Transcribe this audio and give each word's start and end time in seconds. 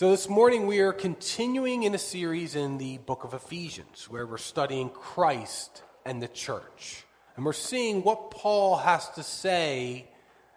So, 0.00 0.10
this 0.10 0.30
morning 0.30 0.66
we 0.66 0.78
are 0.78 0.94
continuing 0.94 1.82
in 1.82 1.94
a 1.94 1.98
series 1.98 2.56
in 2.56 2.78
the 2.78 2.96
book 2.96 3.22
of 3.22 3.34
Ephesians 3.34 4.08
where 4.08 4.26
we're 4.26 4.38
studying 4.38 4.88
Christ 4.88 5.82
and 6.06 6.22
the 6.22 6.28
church. 6.28 7.04
And 7.36 7.44
we're 7.44 7.52
seeing 7.52 8.02
what 8.02 8.30
Paul 8.30 8.78
has 8.78 9.10
to 9.10 9.22
say 9.22 10.06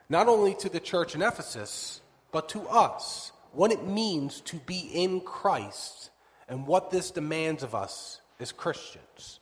not 0.08 0.30
only 0.30 0.56
to 0.60 0.70
the 0.70 0.80
church 0.80 1.14
in 1.14 1.22
Ephesus, 1.22 2.00
but 2.32 2.48
to 2.50 2.62
us, 2.70 3.34
what 3.52 3.74
it 3.74 3.86
means 3.86 4.40
to 4.46 4.56
be 4.60 4.90
in 4.94 5.20
Christ 5.20 6.10
and 6.48 6.66
what 6.66 6.90
this 6.90 7.12
demands 7.12 7.64
of 7.64 7.76
us 7.76 8.22
as 8.40 8.54
Christians. 8.54 9.42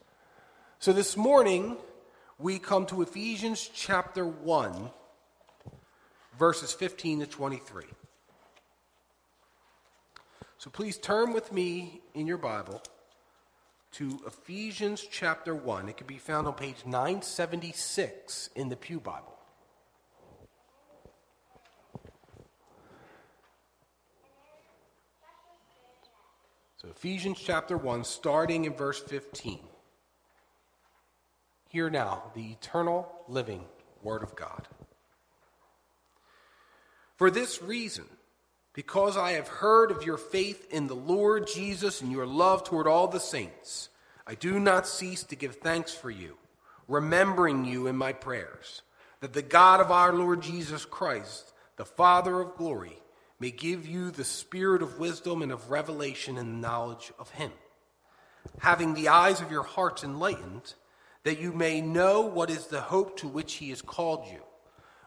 So, 0.80 0.94
this 0.94 1.16
morning 1.16 1.78
we 2.40 2.58
come 2.58 2.88
to 2.88 3.04
Ephesians 3.04 3.70
chapter 3.72 4.26
1, 4.26 4.90
verses 6.40 6.74
15 6.74 7.20
to 7.20 7.28
23. 7.28 7.84
So 10.62 10.70
please 10.70 11.00
turn 11.00 11.34
with 11.34 11.52
me 11.52 12.02
in 12.14 12.28
your 12.28 12.38
Bible 12.38 12.84
to 13.94 14.20
Ephesians 14.28 15.04
chapter 15.10 15.56
1. 15.56 15.90
It 15.90 15.98
can 15.98 16.06
be 16.06 16.20
found 16.20 16.46
on 16.46 16.54
page 16.54 16.76
976 16.86 18.52
in 18.56 18.70
the 18.70 18.76
Pew 18.76 19.00
Bible. 19.00 19.40
So, 26.78 26.90
Ephesians 26.90 27.40
chapter 27.44 27.76
1, 27.76 28.04
starting 28.04 28.66
in 28.66 28.76
verse 28.76 29.00
15. 29.00 29.58
Hear 31.70 31.90
now 31.90 32.32
the 32.36 32.52
eternal 32.52 33.12
living 33.28 33.66
Word 34.04 34.22
of 34.22 34.36
God. 34.36 34.68
For 37.16 37.32
this 37.32 37.64
reason, 37.64 38.06
because 38.74 39.18
I 39.18 39.32
have 39.32 39.48
heard 39.48 39.92
of 39.92 40.04
your 40.04 40.18
faith 40.18 40.68
in 40.72 40.88
the 40.88 40.96
Lord 40.96 41.48
Jesus 41.48 42.02
and 42.02 42.12
your 42.12 42.26
love 42.26 42.64
toward 42.64 42.88
all 42.88 43.08
the 43.08 43.20
saints. 43.20 43.90
I 44.26 44.36
do 44.36 44.60
not 44.60 44.88
cease 44.88 45.24
to 45.26 45.36
give 45.36 45.58
thanks 45.58 45.94
for 45.94 46.10
you, 46.10 46.38
remembering 46.88 47.66
you 47.66 47.88
in 47.88 47.98
my 47.98 48.14
prayers, 48.14 48.82
that 49.20 49.34
the 49.34 49.42
God 49.42 49.82
of 49.82 49.92
our 49.92 50.14
Lord 50.14 50.42
Jesus 50.42 50.86
Christ, 50.86 51.52
the 51.76 51.86
Father 51.86 52.40
of 52.40 52.56
glory, 52.56 52.98
may 53.40 53.52
give 53.52 53.86
you 53.86 54.12
the 54.12 54.24
spirit 54.24 54.82
of 54.82 55.00
wisdom 55.00 55.42
and 55.42 55.52
of 55.52 55.70
revelation 55.70 56.38
and 56.38 56.50
the 56.50 56.68
knowledge 56.68 57.12
of 57.20 57.30
him, 57.32 57.52
having 58.60 58.94
the 58.94 59.10
eyes 59.10 59.42
of 59.42 59.52
your 59.52 59.64
hearts 59.64 60.04
enlightened, 60.04 60.76
that 61.24 61.40
you 61.40 61.52
may 61.52 61.82
know 61.82 62.22
what 62.22 62.50
is 62.50 62.68
the 62.68 62.82
hope 62.82 63.18
to 63.18 63.28
which 63.28 63.56
he 63.56 63.70
has 63.70 63.82
called 63.82 64.26
you 64.32 64.42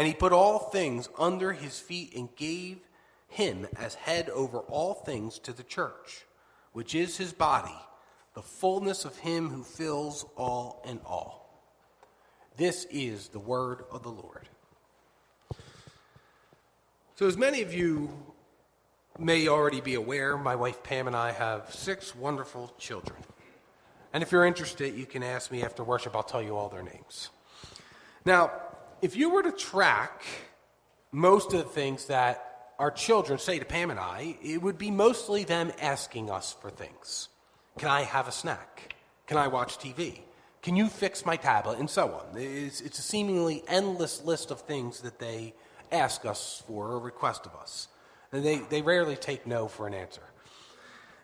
And 0.00 0.06
he 0.06 0.14
put 0.14 0.32
all 0.32 0.58
things 0.58 1.10
under 1.18 1.52
his 1.52 1.78
feet 1.78 2.14
and 2.16 2.34
gave 2.34 2.78
him 3.28 3.66
as 3.78 3.96
head 3.96 4.30
over 4.30 4.60
all 4.60 4.94
things 4.94 5.38
to 5.40 5.52
the 5.52 5.62
church, 5.62 6.24
which 6.72 6.94
is 6.94 7.18
his 7.18 7.34
body, 7.34 7.76
the 8.32 8.40
fullness 8.40 9.04
of 9.04 9.18
him 9.18 9.50
who 9.50 9.62
fills 9.62 10.24
all 10.38 10.82
in 10.88 11.00
all. 11.04 11.62
This 12.56 12.86
is 12.90 13.28
the 13.28 13.38
word 13.38 13.84
of 13.90 14.02
the 14.02 14.08
Lord. 14.08 14.48
So, 17.16 17.26
as 17.26 17.36
many 17.36 17.60
of 17.60 17.74
you 17.74 18.08
may 19.18 19.48
already 19.48 19.82
be 19.82 19.96
aware, 19.96 20.38
my 20.38 20.56
wife 20.56 20.82
Pam 20.82 21.08
and 21.08 21.14
I 21.14 21.32
have 21.32 21.74
six 21.74 22.16
wonderful 22.16 22.72
children. 22.78 23.18
And 24.14 24.22
if 24.22 24.32
you're 24.32 24.46
interested, 24.46 24.94
you 24.94 25.04
can 25.04 25.22
ask 25.22 25.52
me 25.52 25.62
after 25.62 25.84
worship, 25.84 26.16
I'll 26.16 26.22
tell 26.22 26.42
you 26.42 26.56
all 26.56 26.70
their 26.70 26.82
names. 26.82 27.28
Now, 28.24 28.50
if 29.02 29.16
you 29.16 29.30
were 29.30 29.42
to 29.42 29.52
track 29.52 30.22
most 31.12 31.52
of 31.52 31.58
the 31.58 31.68
things 31.68 32.06
that 32.06 32.72
our 32.78 32.90
children 32.90 33.38
say 33.38 33.58
to 33.58 33.64
Pam 33.64 33.90
and 33.90 34.00
I, 34.00 34.36
it 34.42 34.62
would 34.62 34.78
be 34.78 34.90
mostly 34.90 35.44
them 35.44 35.72
asking 35.80 36.30
us 36.30 36.56
for 36.60 36.70
things. 36.70 37.28
Can 37.78 37.88
I 37.88 38.02
have 38.02 38.28
a 38.28 38.32
snack? 38.32 38.94
Can 39.26 39.36
I 39.36 39.48
watch 39.48 39.78
TV? 39.78 40.20
Can 40.62 40.76
you 40.76 40.88
fix 40.88 41.24
my 41.24 41.36
tablet? 41.36 41.78
And 41.78 41.88
so 41.88 42.08
on. 42.08 42.40
It's, 42.40 42.80
it's 42.80 42.98
a 42.98 43.02
seemingly 43.02 43.62
endless 43.68 44.22
list 44.24 44.50
of 44.50 44.60
things 44.62 45.00
that 45.00 45.18
they 45.18 45.54
ask 45.92 46.24
us 46.24 46.62
for 46.66 46.88
or 46.88 46.98
request 46.98 47.46
of 47.46 47.54
us. 47.54 47.88
And 48.32 48.44
they, 48.44 48.58
they 48.58 48.82
rarely 48.82 49.16
take 49.16 49.46
no 49.46 49.68
for 49.68 49.86
an 49.86 49.94
answer. 49.94 50.22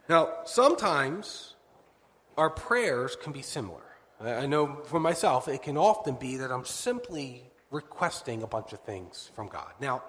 Now, 0.09 0.31
sometimes 0.45 1.55
our 2.37 2.51
prayers 2.51 3.17
can 3.17 3.33
be 3.33 3.43
similar. 3.43 3.83
I 4.21 4.47
know 4.47 4.83
for 4.85 4.99
myself, 4.99 5.49
it 5.49 5.63
can 5.63 5.77
often 5.77 6.15
be 6.15 6.39
that 6.39 6.51
I'm 6.51 6.65
simply 6.65 7.51
requesting 7.71 8.43
a 8.43 8.47
bunch 8.47 8.73
of 8.73 8.81
things 8.81 9.31
from 9.35 9.49
God. 9.49 9.73
Now, 9.81 10.03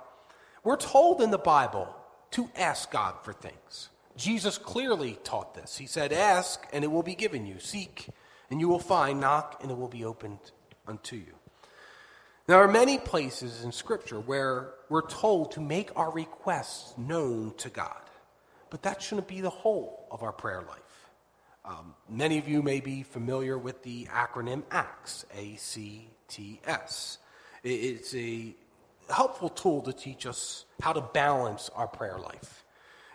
we're 0.63 0.77
told 0.77 1.21
in 1.21 1.31
the 1.31 1.37
Bible 1.37 1.93
to 2.31 2.49
ask 2.55 2.91
God 2.91 3.15
for 3.23 3.33
things. 3.33 3.89
Jesus 4.15 4.57
clearly 4.57 5.17
taught 5.23 5.53
this. 5.53 5.77
He 5.77 5.85
said, 5.85 6.11
Ask, 6.11 6.67
and 6.73 6.83
it 6.83 6.87
will 6.87 7.03
be 7.03 7.15
given 7.15 7.45
you. 7.45 7.59
Seek, 7.59 8.09
and 8.49 8.59
you 8.59 8.67
will 8.67 8.79
find. 8.79 9.21
Knock, 9.21 9.59
and 9.61 9.71
it 9.71 9.77
will 9.77 9.87
be 9.87 10.03
opened 10.03 10.39
unto 10.87 11.15
you. 11.15 11.33
There 12.47 12.57
are 12.57 12.67
many 12.67 12.97
places 12.97 13.63
in 13.63 13.71
Scripture 13.71 14.19
where 14.19 14.73
we're 14.89 15.05
told 15.05 15.51
to 15.51 15.61
make 15.61 15.91
our 15.95 16.11
requests 16.11 16.97
known 16.97 17.53
to 17.57 17.69
God, 17.69 18.01
but 18.69 18.83
that 18.83 19.01
shouldn't 19.01 19.27
be 19.27 19.41
the 19.41 19.49
whole 19.49 20.07
of 20.09 20.23
our 20.23 20.31
prayer 20.31 20.61
life. 20.61 21.09
Um, 21.65 21.93
many 22.09 22.37
of 22.37 22.47
you 22.47 22.61
may 22.61 22.79
be 22.79 23.03
familiar 23.03 23.57
with 23.57 23.83
the 23.83 24.05
acronym 24.05 24.63
ACTS, 24.71 25.25
A 25.35 25.55
C 25.57 26.07
T 26.29 26.61
S. 26.65 27.17
It's 27.63 28.13
a 28.15 28.53
helpful 29.09 29.49
tool 29.49 29.81
to 29.83 29.93
teach 29.93 30.25
us 30.25 30.65
how 30.81 30.93
to 30.93 31.01
balance 31.01 31.69
our 31.75 31.87
prayer 31.87 32.17
life. 32.17 32.63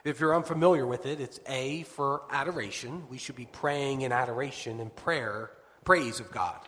If 0.04 0.18
you're 0.18 0.34
unfamiliar 0.34 0.86
with 0.86 1.06
it, 1.06 1.20
it's 1.20 1.38
A 1.46 1.84
for 1.84 2.22
adoration. 2.30 3.04
We 3.08 3.18
should 3.18 3.36
be 3.36 3.46
praying 3.46 4.00
in 4.00 4.10
adoration 4.10 4.80
and 4.80 4.94
prayer, 4.94 5.50
praise 5.84 6.18
of 6.18 6.30
God. 6.32 6.58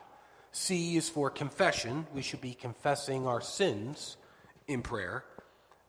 C 0.52 0.96
is 0.96 1.08
for 1.08 1.30
confession. 1.30 2.06
We 2.14 2.22
should 2.22 2.40
be 2.40 2.54
confessing 2.54 3.26
our 3.26 3.40
sins 3.40 4.16
in 4.68 4.82
prayer. 4.82 5.24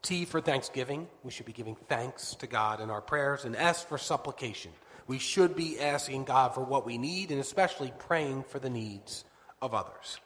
T 0.02 0.26
for 0.26 0.42
thanksgiving. 0.42 1.08
We 1.24 1.32
should 1.32 1.46
be 1.46 1.54
giving 1.54 1.76
thanks 1.88 2.34
to 2.36 2.48
God 2.48 2.82
in 2.82 2.90
our 2.90 3.02
prayers. 3.02 3.46
And 3.46 3.56
S 3.56 3.84
for 3.84 4.00
supplication. 4.00 4.72
We 5.08 5.20
should 5.20 5.56
be 5.56 5.80
asking 5.80 6.24
God 6.24 6.56
for 6.56 6.62
what 6.62 6.84
we 6.84 6.98
need 6.98 7.30
and 7.30 7.40
especially 7.40 7.94
praying 8.00 8.46
for 8.48 8.58
the 8.58 8.72
needs 8.72 9.24
of 9.62 9.76
others. 9.76 10.20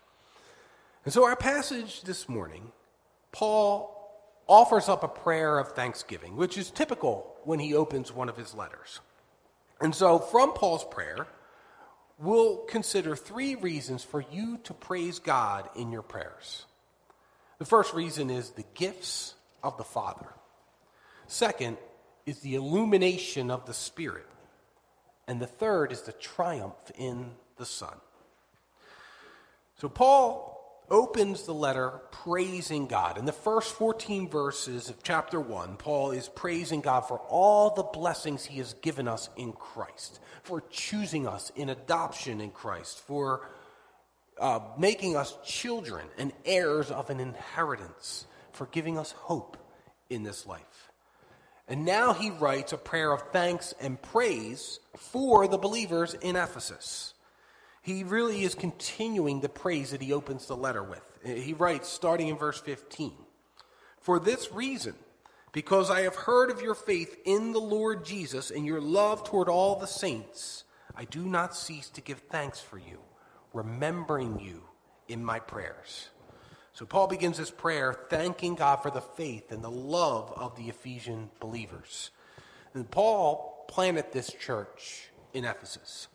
And 1.10 1.14
so, 1.16 1.26
our 1.26 1.36
passage 1.36 2.04
this 2.04 2.30
morning, 2.30 2.72
Paul 3.32 3.98
offers 4.48 4.88
up 4.88 5.04
a 5.04 5.08
prayer 5.08 5.58
of 5.58 5.70
thanksgiving, 5.70 6.36
which 6.36 6.56
is 6.56 6.70
typical 6.70 7.36
when 7.46 7.58
he 7.58 7.74
opens 7.74 8.14
one 8.14 8.30
of 8.30 8.38
his 8.38 8.54
letters. 8.54 9.00
And 9.82 9.96
so, 9.96 10.20
from 10.20 10.54
Paul's 10.54 10.86
prayer, 10.86 11.26
we'll 12.20 12.58
consider 12.58 13.16
three 13.16 13.56
reasons 13.56 14.04
for 14.04 14.24
you 14.32 14.60
to 14.66 14.74
praise 14.76 15.18
God 15.18 15.68
in 15.76 15.92
your 15.92 16.04
prayers. 16.04 16.68
The 17.58 17.66
first 17.66 17.96
reason 17.96 18.30
is 18.30 18.52
the 18.52 18.66
gifts 18.76 19.34
of 19.64 19.80
the 19.80 19.84
Father. 19.84 20.28
Second 21.26 21.78
is 22.28 22.42
the 22.42 22.54
illumination 22.54 23.50
of 23.50 23.66
the 23.66 23.74
Spirit. 23.74 24.28
And 25.28 25.42
the 25.42 25.48
third 25.48 25.92
is 25.92 26.04
the 26.04 26.14
triumph 26.14 26.92
in 27.00 27.32
the 27.58 27.66
Son. 27.66 27.96
So, 29.80 29.90
Paul 29.90 30.58
opens 30.92 31.44
the 31.44 31.54
letter 31.54 32.02
praising 32.12 32.88
God. 32.88 33.18
In 33.18 33.26
the 33.26 33.32
first 33.32 33.74
14 33.76 34.28
verses 34.30 34.90
of 34.90 35.04
chapter 35.04 35.40
1, 35.40 35.78
Paul 35.78 36.12
is 36.12 36.30
praising 36.30 36.82
God 36.82 37.02
for 37.02 37.20
all 37.30 37.74
the 37.74 37.84
blessings 37.84 38.46
he 38.46 38.58
has 38.58 38.74
given 38.76 39.08
us 39.08 39.30
in 39.36 39.54
Christ, 39.54 40.20
for 40.44 40.64
choosing 40.70 41.28
us 41.28 41.52
in 41.56 41.70
adoption 41.70 42.42
in 42.42 42.52
Christ, 42.52 43.00
for 43.00 43.48
uh, 44.40 44.60
making 44.78 45.16
us 45.16 45.38
children 45.46 46.06
and 46.18 46.32
heirs 46.46 46.92
of 46.92 47.10
an 47.10 47.20
inheritance, 47.20 48.26
for 48.52 48.68
giving 48.68 48.98
us 48.98 49.12
hope 49.12 49.58
in 50.10 50.24
this 50.24 50.46
life. 50.46 50.92
And 51.68 51.86
now 51.86 52.14
he 52.14 52.32
writes 52.32 52.74
a 52.74 52.78
prayer 52.78 53.12
of 53.12 53.22
thanks 53.32 53.76
and 53.80 54.02
praise 54.02 54.80
for 54.98 55.48
the 55.48 55.58
believers 55.58 56.16
in 56.16 56.36
Ephesus 56.36 57.14
he 57.96 58.04
really 58.04 58.44
is 58.44 58.56
continuing 58.56 59.42
the 59.42 59.50
praise 59.50 59.92
that 59.92 60.02
he 60.02 60.14
opens 60.14 60.46
the 60.46 60.56
letter 60.56 60.84
with. 60.84 61.02
He 61.24 61.54
writes, 61.54 61.90
starting 61.90 62.28
in 62.28 62.38
verse 62.38 62.60
15 62.60 63.14
For 64.00 64.20
this 64.20 64.52
reason, 64.52 64.96
because 65.52 65.90
I 65.90 66.02
have 66.02 66.16
heard 66.16 66.52
of 66.52 66.62
your 66.62 66.76
faith 66.76 67.18
in 67.26 67.52
the 67.52 67.60
Lord 67.60 68.06
Jesus 68.06 68.52
and 68.52 68.66
your 68.66 68.82
love 68.82 69.24
toward 69.24 69.50
all 69.50 69.78
the 69.78 69.88
saints, 69.88 70.64
I 70.96 71.06
do 71.06 71.26
not 71.26 71.56
cease 71.56 71.90
to 71.92 72.02
give 72.02 72.20
thanks 72.30 72.60
for 72.60 72.78
you, 72.78 73.00
remembering 73.54 74.40
you 74.40 74.64
in 75.08 75.24
my 75.24 75.40
prayers. 75.40 76.10
So 76.74 76.86
Paul 76.86 77.08
begins 77.08 77.38
his 77.38 77.52
prayer 77.52 77.94
thanking 78.10 78.56
God 78.56 78.78
for 78.78 78.92
the 78.92 79.02
faith 79.02 79.52
and 79.52 79.64
the 79.64 79.72
love 79.72 80.32
of 80.36 80.56
the 80.56 80.70
Ephesian 80.70 81.30
believers. 81.40 82.12
And 82.74 82.90
Paul 82.90 83.66
planted 83.68 84.12
this 84.12 84.32
church 84.32 85.10
in 85.34 85.44
Ephesus. 85.44 86.08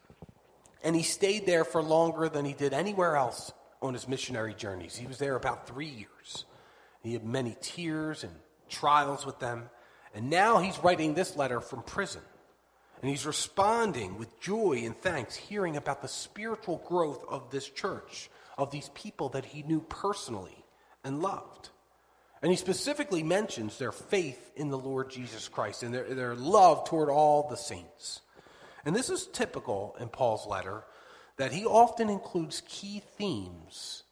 And 0.85 0.95
he 0.95 1.03
stayed 1.03 1.47
there 1.47 1.65
for 1.65 1.83
longer 1.83 2.29
than 2.29 2.45
he 2.45 2.53
did 2.53 2.75
anywhere 2.75 3.17
else 3.17 3.53
on 3.81 3.95
his 3.95 4.07
missionary 4.07 4.55
journeys. 4.55 4.95
He 4.95 5.07
was 5.07 5.19
there 5.19 5.35
about 5.35 5.67
three 5.67 5.89
years. 5.89 6.45
He 7.03 7.15
had 7.15 7.25
many 7.25 7.57
tears 7.61 8.23
and 8.23 8.33
trials 8.69 9.27
with 9.27 9.39
them. 9.39 9.71
And 10.15 10.31
now 10.31 10.59
he's 10.59 10.79
writing 10.79 11.15
this 11.15 11.37
letter 11.37 11.61
from 11.61 11.83
prison. 11.83 12.21
And 13.01 13.11
he's 13.11 13.27
responding 13.27 14.19
with 14.19 14.41
joy 14.41 14.83
and 14.85 14.97
thanks, 14.97 15.35
hearing 15.35 15.77
about 15.77 16.03
the 16.03 16.09
spiritual 16.09 16.83
growth 16.87 17.25
of 17.29 17.51
this 17.51 17.69
church, 17.69 18.31
of 18.57 18.71
these 18.71 18.91
people 18.95 19.31
that 19.31 19.45
he 19.45 19.63
knew 19.63 19.81
personally 19.81 20.65
and 21.03 21.21
loved. 21.21 21.71
And 22.43 22.51
he 22.51 22.57
specifically 22.57 23.23
mentions 23.23 23.79
their 23.79 23.93
faith 23.93 24.53
in 24.55 24.69
the 24.69 24.79
Lord 24.79 25.11
Jesus 25.11 25.49
Christ 25.49 25.83
and 25.83 25.95
their, 25.95 26.15
their 26.15 26.35
love 26.35 26.87
toward 26.87 27.09
all 27.09 27.49
the 27.49 27.57
saints. 27.57 28.21
And 28.85 28.95
this 28.95 29.11
is 29.11 29.27
typical 29.27 29.97
in 29.99 30.09
Paul's 30.09 30.47
letter 30.47 30.85
that 31.37 31.53
he 31.53 31.65
often 31.65 32.09
includes 32.09 32.63
key 32.69 33.03
themes 33.17 34.03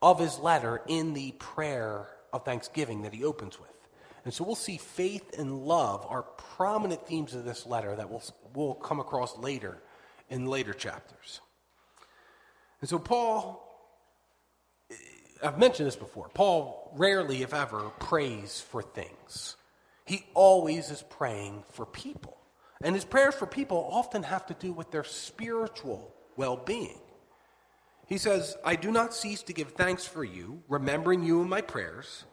of 0.00 0.20
his 0.20 0.38
letter 0.38 0.80
in 0.86 1.14
the 1.14 1.32
prayer 1.32 2.06
of 2.32 2.44
thanksgiving 2.44 3.02
that 3.02 3.12
he 3.12 3.24
opens 3.24 3.58
with. 3.58 3.70
And 4.24 4.34
so 4.34 4.44
we'll 4.44 4.54
see 4.54 4.76
faith 4.76 5.38
and 5.38 5.64
love 5.64 6.06
are 6.08 6.22
prominent 6.22 7.06
themes 7.06 7.34
of 7.34 7.44
this 7.44 7.66
letter 7.66 7.96
that 7.96 8.10
we'll, 8.10 8.22
we'll 8.54 8.74
come 8.74 9.00
across 9.00 9.36
later 9.38 9.78
in 10.28 10.46
later 10.46 10.74
chapters. 10.74 11.40
And 12.80 12.88
so 12.88 12.98
Paul, 12.98 13.64
I've 15.42 15.58
mentioned 15.58 15.86
this 15.86 15.96
before, 15.96 16.28
Paul 16.34 16.92
rarely, 16.96 17.42
if 17.42 17.54
ever, 17.54 17.90
prays 17.98 18.60
for 18.60 18.82
things. 18.82 19.56
He 20.04 20.24
always 20.34 20.90
is 20.90 21.02
praying 21.02 21.64
for 21.72 21.86
people. 21.86 22.36
And 22.80 22.94
his 22.94 23.04
prayers 23.04 23.34
for 23.34 23.46
people 23.46 23.88
often 23.90 24.22
have 24.22 24.46
to 24.46 24.54
do 24.54 24.72
with 24.72 24.90
their 24.90 25.04
spiritual 25.04 26.14
well 26.36 26.56
being. 26.56 26.98
He 28.06 28.18
says, 28.18 28.56
I 28.64 28.76
do 28.76 28.90
not 28.90 29.14
cease 29.14 29.42
to 29.42 29.52
give 29.52 29.72
thanks 29.72 30.06
for 30.06 30.24
you, 30.24 30.62
remembering 30.68 31.24
you 31.24 31.42
in 31.42 31.48
my 31.48 31.60
prayers. 31.60 32.24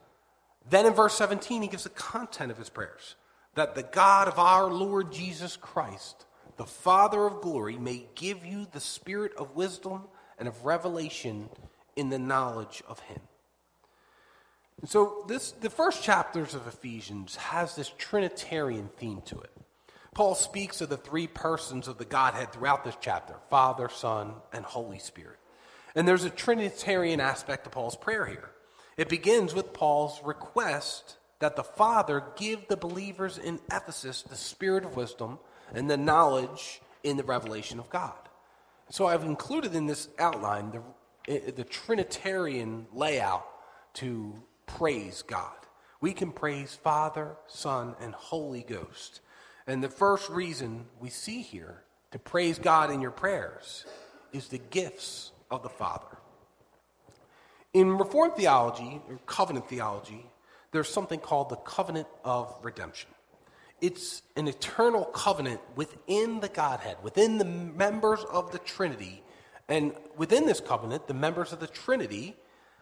Then 0.69 0.85
in 0.85 0.93
verse 0.93 1.15
17, 1.15 1.61
he 1.61 1.67
gives 1.67 1.83
the 1.83 1.89
content 1.89 2.51
of 2.51 2.57
his 2.57 2.69
prayers 2.69 3.15
that 3.55 3.75
the 3.75 3.83
God 3.83 4.27
of 4.27 4.37
our 4.37 4.69
Lord 4.71 5.11
Jesus 5.11 5.57
Christ, 5.57 6.25
the 6.57 6.65
Father 6.65 7.25
of 7.25 7.41
glory, 7.41 7.77
may 7.77 8.05
give 8.15 8.45
you 8.45 8.67
the 8.71 8.79
spirit 8.79 9.33
of 9.37 9.55
wisdom 9.55 10.03
and 10.37 10.47
of 10.47 10.65
revelation 10.65 11.49
in 11.95 12.09
the 12.09 12.19
knowledge 12.19 12.83
of 12.87 12.99
him. 13.01 13.21
And 14.81 14.89
so 14.89 15.23
this 15.27 15.51
the 15.51 15.69
first 15.69 16.03
chapters 16.03 16.53
of 16.53 16.67
Ephesians 16.67 17.37
has 17.37 17.75
this 17.75 17.91
trinitarian 17.97 18.89
theme 18.97 19.21
to 19.25 19.39
it. 19.39 19.54
Paul 20.15 20.33
speaks 20.33 20.79
of 20.79 20.87
the 20.89 20.97
three 20.97 21.27
persons 21.27 21.89
of 21.89 21.97
the 21.97 22.05
Godhead 22.05 22.53
throughout 22.53 22.83
this 22.83 22.97
chapter 22.99 23.35
Father, 23.49 23.89
Son, 23.89 24.33
and 24.51 24.65
Holy 24.65 24.97
Spirit. 24.97 25.37
And 25.93 26.07
there's 26.07 26.23
a 26.23 26.29
Trinitarian 26.29 27.19
aspect 27.19 27.65
to 27.65 27.69
Paul's 27.69 27.95
prayer 27.95 28.25
here. 28.25 28.49
It 28.97 29.09
begins 29.09 29.53
with 29.53 29.73
Paul's 29.73 30.21
request 30.23 31.17
that 31.39 31.57
the 31.57 31.63
Father 31.63 32.23
give 32.37 32.67
the 32.67 32.77
believers 32.77 33.37
in 33.37 33.59
Ephesus 33.69 34.21
the 34.21 34.37
spirit 34.37 34.85
of 34.85 34.95
wisdom 34.95 35.37
and 35.73 35.89
the 35.89 35.97
knowledge 35.97 36.81
in 37.03 37.17
the 37.17 37.23
revelation 37.23 37.77
of 37.77 37.89
God. 37.89 38.13
So 38.89 39.07
I've 39.07 39.23
included 39.23 39.75
in 39.75 39.85
this 39.85 40.07
outline 40.17 40.71
the, 41.27 41.51
the 41.51 41.63
Trinitarian 41.65 42.87
layout 42.93 43.45
to 43.95 44.33
praise 44.65 45.23
God. 45.23 45.55
We 45.99 46.13
can 46.13 46.31
praise 46.31 46.73
Father, 46.73 47.35
Son, 47.47 47.95
and 47.99 48.13
Holy 48.13 48.61
Ghost. 48.61 49.19
And 49.67 49.83
the 49.83 49.89
first 49.89 50.29
reason 50.29 50.85
we 50.99 51.09
see 51.09 51.41
here 51.41 51.81
to 52.11 52.19
praise 52.19 52.59
God 52.59 52.91
in 52.91 53.01
your 53.01 53.11
prayers 53.11 53.85
is 54.31 54.47
the 54.47 54.57
gifts 54.57 55.31
of 55.49 55.63
the 55.63 55.69
Father. 55.69 56.17
In 57.73 57.97
Reformed 57.97 58.35
theology, 58.35 59.01
or 59.09 59.19
covenant 59.25 59.67
theology, 59.67 60.25
there's 60.71 60.87
something 60.89 61.19
called 61.19 61.49
the 61.49 61.57
covenant 61.57 62.07
of 62.23 62.55
redemption. 62.61 63.09
It's 63.81 64.21
an 64.35 64.47
eternal 64.47 65.05
covenant 65.05 65.59
within 65.75 66.39
the 66.39 66.47
Godhead, 66.47 66.97
within 67.03 67.37
the 67.37 67.45
members 67.45 68.23
of 68.31 68.51
the 68.51 68.59
Trinity. 68.59 69.21
And 69.67 69.93
within 70.15 70.45
this 70.45 70.61
covenant, 70.61 71.07
the 71.07 71.13
members 71.13 71.51
of 71.51 71.59
the 71.59 71.67
Trinity 71.67 72.35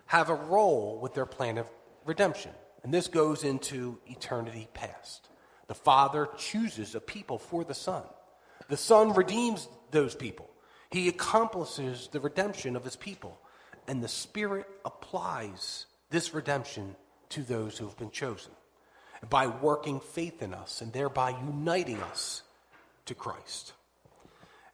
have 0.08 0.30
a 0.30 0.36
role 0.36 1.00
with 1.02 1.14
their 1.14 1.26
plan 1.26 1.58
of 1.58 1.68
redemption. 2.06 2.52
And 2.84 2.94
this 2.94 3.08
goes 3.08 3.44
into 3.44 4.00
eternity 4.08 4.68
past. 4.74 5.30
The 5.74 5.80
Father 5.80 6.30
chooses 6.38 6.94
a 6.94 7.00
people 7.00 7.40
for 7.40 7.64
the 7.64 7.74
Son. 7.74 8.04
The 8.70 8.78
Son 8.78 9.12
redeems 9.16 9.68
those 9.90 10.14
people. 10.14 10.48
He 10.92 11.10
accomplishes 11.10 12.10
the 12.12 12.20
redemption 12.20 12.76
of 12.76 12.84
his 12.84 12.96
people. 12.96 13.40
And 13.88 14.04
the 14.04 14.08
Spirit 14.08 14.68
applies 14.86 15.88
this 16.12 16.32
redemption 16.32 16.96
to 17.30 17.42
those 17.42 17.76
who 17.76 17.88
have 17.88 17.98
been 17.98 18.12
chosen 18.12 18.52
by 19.32 19.48
working 19.48 20.00
faith 20.00 20.44
in 20.44 20.54
us 20.54 20.80
and 20.80 20.94
thereby 20.94 21.32
uniting 21.32 22.00
us 22.04 22.44
to 23.08 23.16
Christ. 23.16 23.74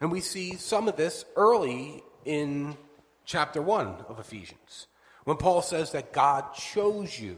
And 0.02 0.12
we 0.12 0.20
see 0.20 0.58
some 0.58 0.90
of 0.90 0.98
this 0.98 1.24
early 1.38 2.04
in 2.26 2.76
chapter 3.24 3.62
1 3.62 3.88
of 4.10 4.20
Ephesians 4.20 4.88
when 5.24 5.38
Paul 5.38 5.62
says 5.62 5.94
that 5.94 6.12
God 6.12 6.54
chose 6.56 7.18
you 7.18 7.38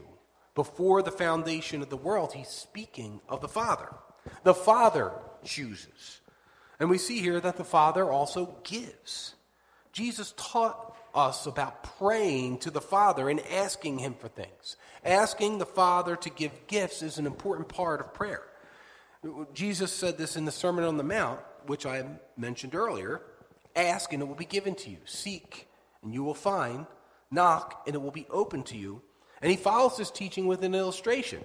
before 0.54 1.02
the 1.02 1.10
foundation 1.10 1.82
of 1.82 1.90
the 1.90 1.96
world, 1.96 2.32
he's 2.32 2.48
speaking 2.48 3.20
of 3.28 3.40
the 3.40 3.48
Father. 3.48 3.88
The 4.44 4.54
Father 4.54 5.12
chooses. 5.44 6.20
And 6.78 6.90
we 6.90 6.98
see 6.98 7.20
here 7.20 7.40
that 7.40 7.56
the 7.56 7.64
Father 7.64 8.10
also 8.10 8.56
gives. 8.64 9.34
Jesus 9.92 10.34
taught 10.36 10.96
us 11.14 11.46
about 11.46 11.82
praying 11.98 12.58
to 12.58 12.70
the 12.70 12.80
Father 12.80 13.28
and 13.28 13.40
asking 13.46 13.98
Him 13.98 14.14
for 14.14 14.28
things. 14.28 14.76
Asking 15.04 15.58
the 15.58 15.66
Father 15.66 16.16
to 16.16 16.30
give 16.30 16.66
gifts 16.66 17.02
is 17.02 17.18
an 17.18 17.26
important 17.26 17.68
part 17.68 18.00
of 18.00 18.14
prayer. 18.14 18.42
Jesus 19.54 19.92
said 19.92 20.18
this 20.18 20.36
in 20.36 20.44
the 20.44 20.52
Sermon 20.52 20.84
on 20.84 20.96
the 20.96 21.04
Mount, 21.04 21.40
which 21.66 21.86
I 21.86 22.04
mentioned 22.36 22.74
earlier 22.74 23.22
Ask 23.74 24.12
and 24.12 24.22
it 24.22 24.26
will 24.26 24.34
be 24.34 24.44
given 24.44 24.74
to 24.74 24.90
you. 24.90 24.98
Seek 25.06 25.66
and 26.02 26.12
you 26.12 26.22
will 26.22 26.34
find. 26.34 26.86
Knock 27.30 27.82
and 27.86 27.94
it 27.94 28.02
will 28.02 28.10
be 28.10 28.26
open 28.30 28.62
to 28.64 28.76
you. 28.76 29.02
And 29.42 29.50
he 29.50 29.56
follows 29.56 29.96
this 29.96 30.10
teaching 30.10 30.46
with 30.46 30.62
an 30.62 30.74
illustration. 30.74 31.42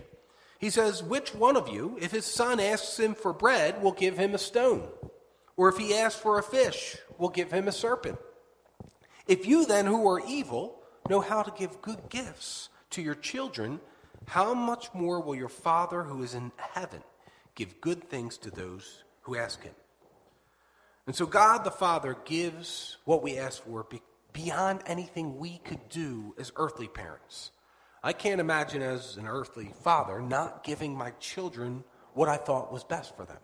He 0.60 0.70
says, 0.70 1.04
Which 1.04 1.34
one 1.34 1.58
of 1.58 1.68
you, 1.68 1.98
if 2.00 2.12
his 2.12 2.26
son 2.26 2.60
asks 2.60 3.00
him 3.00 3.16
for 3.16 3.34
bread, 3.34 3.82
will 3.82 3.92
give 3.92 4.18
him 4.18 4.36
a 4.36 4.40
stone? 4.40 4.88
Or 5.56 5.68
if 5.70 5.78
he 5.78 5.96
asks 5.96 6.22
for 6.22 6.38
a 6.38 6.44
fish, 6.44 6.98
will 7.18 7.30
give 7.30 7.52
him 7.52 7.68
a 7.68 7.72
serpent? 7.72 8.20
If 9.28 9.48
you 9.48 9.66
then, 9.66 9.88
who 9.88 10.08
are 10.08 10.22
evil, 10.26 10.80
know 11.10 11.20
how 11.20 11.42
to 11.42 11.52
give 11.52 11.82
good 11.82 12.10
gifts 12.10 12.70
to 12.92 13.02
your 13.02 13.16
children, 13.16 13.80
how 14.28 14.54
much 14.54 14.94
more 14.94 15.20
will 15.20 15.36
your 15.36 15.50
Father 15.50 16.04
who 16.04 16.22
is 16.22 16.36
in 16.36 16.52
heaven 16.58 17.04
give 17.56 17.82
good 17.82 18.10
things 18.10 18.38
to 18.38 18.52
those 18.52 19.04
who 19.22 19.36
ask 19.36 19.64
him? 19.64 19.74
And 21.08 21.16
so 21.16 21.26
God 21.26 21.64
the 21.64 21.72
Father 21.72 22.16
gives 22.26 22.98
what 23.06 23.24
we 23.24 23.38
ask 23.38 23.64
for 23.64 23.88
beyond 24.34 24.82
anything 24.86 25.38
we 25.38 25.58
could 25.60 25.90
do 25.90 26.36
as 26.38 26.52
earthly 26.58 26.88
parents. 26.88 27.52
I 28.04 28.14
can't 28.14 28.42
imagine 28.42 28.82
as 28.82 29.18
an 29.18 29.28
earthly 29.28 29.72
father 29.82 30.22
not 30.22 30.64
giving 30.64 30.96
my 30.96 31.12
children 31.20 31.84
what 32.14 32.30
I 32.30 32.38
thought 32.38 32.72
was 32.72 32.84
best 32.84 33.16
for 33.16 33.26
them. 33.26 33.38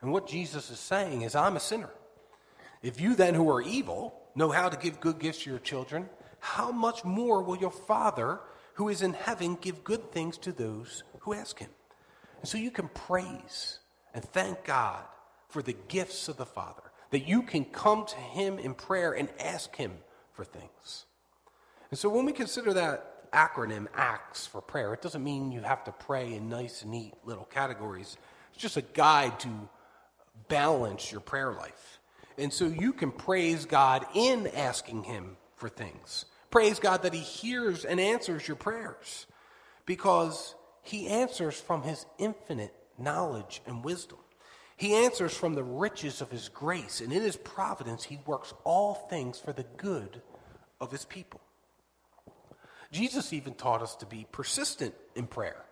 And 0.00 0.12
what 0.12 0.26
Jesus 0.26 0.70
is 0.70 0.80
saying 0.80 1.22
is, 1.22 1.34
I'm 1.34 1.56
a 1.56 1.60
sinner. 1.60 1.90
If 2.82 3.00
you 3.00 3.14
then, 3.14 3.34
who 3.34 3.48
are 3.50 3.62
evil, 3.62 4.14
know 4.34 4.50
how 4.50 4.68
to 4.68 4.76
give 4.76 5.00
good 5.00 5.18
gifts 5.18 5.44
to 5.44 5.50
your 5.50 5.58
children, 5.60 6.08
how 6.40 6.72
much 6.72 7.04
more 7.04 7.42
will 7.42 7.56
your 7.56 7.70
Father 7.70 8.40
who 8.74 8.88
is 8.88 9.02
in 9.02 9.12
heaven 9.12 9.56
give 9.60 9.84
good 9.84 10.10
things 10.10 10.36
to 10.38 10.52
those 10.52 11.04
who 11.20 11.34
ask 11.34 11.58
him? 11.58 11.70
And 12.40 12.48
so 12.48 12.58
you 12.58 12.72
can 12.72 12.88
praise 12.88 13.78
and 14.12 14.24
thank 14.24 14.64
God 14.64 15.04
for 15.48 15.62
the 15.62 15.76
gifts 15.88 16.28
of 16.28 16.36
the 16.36 16.46
Father, 16.46 16.82
that 17.10 17.28
you 17.28 17.42
can 17.42 17.64
come 17.64 18.04
to 18.06 18.16
him 18.16 18.58
in 18.58 18.74
prayer 18.74 19.12
and 19.12 19.28
ask 19.38 19.76
him 19.76 19.92
for 20.32 20.44
things. 20.44 21.04
And 21.90 21.98
so 21.98 22.08
when 22.08 22.24
we 22.24 22.32
consider 22.32 22.72
that 22.72 23.11
acronym 23.32 23.86
ACTS 23.94 24.46
for 24.46 24.60
prayer. 24.60 24.92
It 24.94 25.02
doesn't 25.02 25.24
mean 25.24 25.52
you 25.52 25.62
have 25.62 25.84
to 25.84 25.92
pray 25.92 26.34
in 26.34 26.48
nice, 26.48 26.84
neat 26.84 27.14
little 27.24 27.44
categories. 27.44 28.16
It's 28.52 28.62
just 28.62 28.76
a 28.76 28.82
guide 28.82 29.40
to 29.40 29.48
balance 30.48 31.10
your 31.10 31.20
prayer 31.20 31.52
life. 31.52 31.98
And 32.38 32.52
so 32.52 32.66
you 32.66 32.92
can 32.92 33.10
praise 33.10 33.64
God 33.64 34.06
in 34.14 34.46
asking 34.48 35.04
Him 35.04 35.36
for 35.56 35.68
things. 35.68 36.24
Praise 36.50 36.78
God 36.78 37.02
that 37.02 37.14
He 37.14 37.20
hears 37.20 37.84
and 37.84 37.98
answers 38.00 38.46
your 38.46 38.56
prayers 38.56 39.26
because 39.86 40.54
he 40.82 41.06
answers 41.08 41.58
from 41.58 41.82
his 41.82 42.04
infinite 42.18 42.74
knowledge 42.98 43.62
and 43.66 43.84
wisdom. 43.84 44.18
He 44.76 44.94
answers 44.94 45.34
from 45.34 45.54
the 45.54 45.62
riches 45.62 46.20
of 46.20 46.30
his 46.30 46.48
grace, 46.48 47.00
and 47.00 47.12
in 47.12 47.22
his 47.22 47.36
providence, 47.36 48.02
he 48.04 48.18
works 48.26 48.52
all 48.64 48.94
things 48.94 49.38
for 49.38 49.52
the 49.52 49.66
good 49.76 50.22
of 50.80 50.90
his 50.90 51.04
people. 51.04 51.40
Jesus 52.92 53.32
even 53.32 53.54
taught 53.54 53.82
us 53.82 53.96
to 53.96 54.06
be 54.06 54.26
persistent 54.30 54.94
in 55.16 55.26
prayer, 55.26 55.64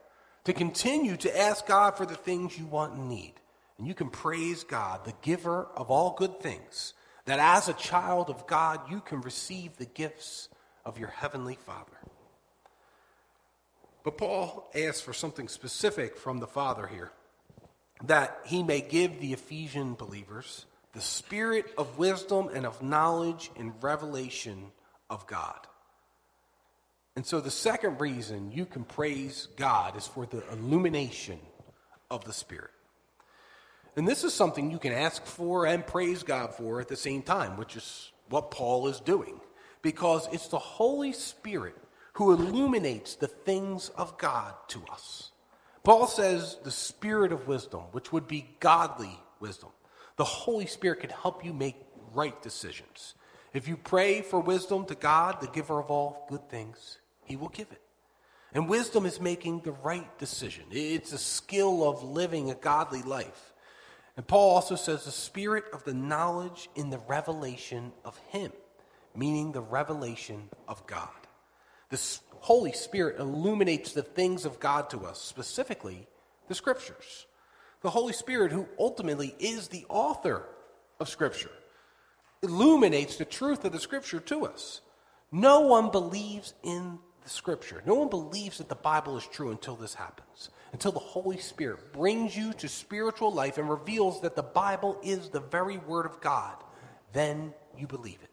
to 0.44 0.52
continue 0.52 1.16
to 1.18 1.38
ask 1.38 1.66
God 1.66 1.96
for 1.96 2.06
the 2.06 2.16
things 2.16 2.58
you 2.58 2.66
want 2.66 2.94
and 2.94 3.08
need. 3.08 3.34
And 3.78 3.86
you 3.86 3.94
can 3.94 4.10
praise 4.10 4.64
God, 4.64 5.04
the 5.04 5.14
giver 5.22 5.66
of 5.76 5.90
all 5.90 6.14
good 6.18 6.40
things, 6.40 6.94
that 7.26 7.38
as 7.38 7.68
a 7.68 7.74
child 7.74 8.30
of 8.30 8.46
God, 8.46 8.90
you 8.90 9.00
can 9.00 9.20
receive 9.20 9.76
the 9.76 9.86
gifts 9.86 10.48
of 10.84 10.98
your 10.98 11.08
heavenly 11.08 11.56
Father. 11.56 11.98
But 14.02 14.16
Paul 14.16 14.70
asks 14.74 15.00
for 15.00 15.12
something 15.12 15.48
specific 15.48 16.16
from 16.16 16.40
the 16.40 16.46
Father 16.46 16.86
here 16.86 17.12
that 18.04 18.38
he 18.46 18.62
may 18.62 18.80
give 18.80 19.20
the 19.20 19.34
Ephesian 19.34 19.94
believers 19.94 20.64
the 20.94 21.00
spirit 21.00 21.66
of 21.76 21.98
wisdom 21.98 22.48
and 22.52 22.66
of 22.66 22.82
knowledge 22.82 23.50
and 23.56 23.72
revelation 23.82 24.72
of 25.08 25.26
God. 25.26 25.66
And 27.16 27.26
so, 27.26 27.40
the 27.40 27.50
second 27.50 28.00
reason 28.00 28.52
you 28.52 28.64
can 28.64 28.84
praise 28.84 29.48
God 29.56 29.96
is 29.96 30.06
for 30.06 30.26
the 30.26 30.42
illumination 30.52 31.38
of 32.10 32.24
the 32.24 32.32
Spirit. 32.32 32.70
And 33.96 34.06
this 34.06 34.24
is 34.24 34.32
something 34.32 34.70
you 34.70 34.78
can 34.78 34.92
ask 34.92 35.24
for 35.24 35.66
and 35.66 35.86
praise 35.86 36.22
God 36.22 36.54
for 36.54 36.80
at 36.80 36.88
the 36.88 36.96
same 36.96 37.22
time, 37.22 37.56
which 37.56 37.76
is 37.76 38.12
what 38.28 38.50
Paul 38.50 38.86
is 38.88 39.00
doing, 39.00 39.40
because 39.82 40.28
it's 40.32 40.48
the 40.48 40.58
Holy 40.58 41.12
Spirit 41.12 41.76
who 42.14 42.32
illuminates 42.32 43.16
the 43.16 43.26
things 43.26 43.88
of 43.90 44.16
God 44.18 44.54
to 44.68 44.82
us. 44.92 45.32
Paul 45.82 46.06
says 46.06 46.58
the 46.62 46.70
spirit 46.70 47.32
of 47.32 47.48
wisdom, 47.48 47.80
which 47.92 48.12
would 48.12 48.28
be 48.28 48.48
godly 48.60 49.18
wisdom. 49.40 49.70
The 50.16 50.24
Holy 50.24 50.66
Spirit 50.66 51.00
can 51.00 51.10
help 51.10 51.44
you 51.44 51.52
make 51.52 51.76
right 52.12 52.40
decisions. 52.42 53.14
If 53.52 53.66
you 53.66 53.76
pray 53.76 54.22
for 54.22 54.40
wisdom 54.40 54.84
to 54.86 54.94
God, 54.94 55.40
the 55.40 55.48
giver 55.48 55.80
of 55.80 55.90
all 55.90 56.26
good 56.28 56.48
things, 56.48 56.98
he 57.24 57.36
will 57.36 57.48
give 57.48 57.70
it. 57.72 57.80
And 58.52 58.68
wisdom 58.68 59.06
is 59.06 59.20
making 59.20 59.60
the 59.60 59.72
right 59.72 60.18
decision. 60.18 60.64
It's 60.70 61.12
a 61.12 61.18
skill 61.18 61.88
of 61.88 62.02
living 62.02 62.50
a 62.50 62.54
godly 62.54 63.02
life. 63.02 63.52
And 64.16 64.26
Paul 64.26 64.50
also 64.50 64.74
says 64.74 65.04
the 65.04 65.12
spirit 65.12 65.64
of 65.72 65.84
the 65.84 65.94
knowledge 65.94 66.68
in 66.74 66.90
the 66.90 67.00
revelation 67.08 67.92
of 68.04 68.18
him, 68.28 68.52
meaning 69.14 69.52
the 69.52 69.60
revelation 69.60 70.48
of 70.66 70.84
God. 70.86 71.08
The 71.90 72.00
Holy 72.40 72.72
Spirit 72.72 73.18
illuminates 73.18 73.92
the 73.92 74.02
things 74.02 74.44
of 74.44 74.60
God 74.60 74.90
to 74.90 75.06
us, 75.06 75.20
specifically 75.20 76.06
the 76.48 76.54
Scriptures. 76.54 77.26
The 77.82 77.90
Holy 77.90 78.12
Spirit, 78.12 78.52
who 78.52 78.68
ultimately 78.78 79.34
is 79.38 79.68
the 79.68 79.86
author 79.88 80.44
of 80.98 81.08
Scripture, 81.08 81.50
illuminates 82.42 83.16
the 83.16 83.24
truth 83.24 83.64
of 83.64 83.72
the 83.72 83.78
Scripture 83.78 84.20
to 84.20 84.46
us. 84.46 84.80
No 85.30 85.60
one 85.60 85.90
believes 85.90 86.54
in 86.62 86.98
the 87.22 87.28
Scripture. 87.28 87.82
No 87.86 87.94
one 87.94 88.08
believes 88.08 88.58
that 88.58 88.68
the 88.68 88.74
Bible 88.74 89.16
is 89.16 89.26
true 89.26 89.50
until 89.50 89.76
this 89.76 89.94
happens, 89.94 90.48
until 90.72 90.92
the 90.92 90.98
Holy 90.98 91.38
Spirit 91.38 91.92
brings 91.92 92.36
you 92.36 92.52
to 92.54 92.68
spiritual 92.68 93.32
life 93.32 93.58
and 93.58 93.68
reveals 93.68 94.22
that 94.22 94.36
the 94.36 94.42
Bible 94.42 94.98
is 95.02 95.28
the 95.28 95.40
very 95.40 95.78
Word 95.78 96.06
of 96.06 96.20
God. 96.20 96.54
Then 97.12 97.52
you 97.76 97.86
believe 97.86 98.18
it. 98.22 98.30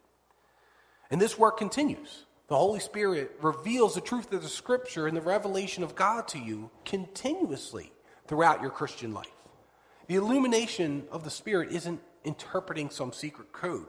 And 1.11 1.19
this 1.19 1.37
work 1.37 1.57
continues. 1.57 2.25
The 2.47 2.55
Holy 2.55 2.79
Spirit 2.79 3.35
reveals 3.41 3.95
the 3.95 4.01
truth 4.01 4.31
of 4.31 4.41
the 4.41 4.47
Scripture 4.47 5.07
and 5.07 5.17
the 5.17 5.21
revelation 5.21 5.83
of 5.83 5.95
God 5.95 6.29
to 6.29 6.39
you 6.39 6.71
continuously 6.85 7.91
throughout 8.25 8.61
your 8.61 8.71
Christian 8.71 9.13
life. 9.13 9.27
The 10.07 10.15
illumination 10.15 11.07
of 11.11 11.25
the 11.25 11.29
Spirit 11.29 11.73
isn't 11.73 11.99
interpreting 12.23 12.89
some 12.89 13.11
secret 13.11 13.51
code 13.51 13.87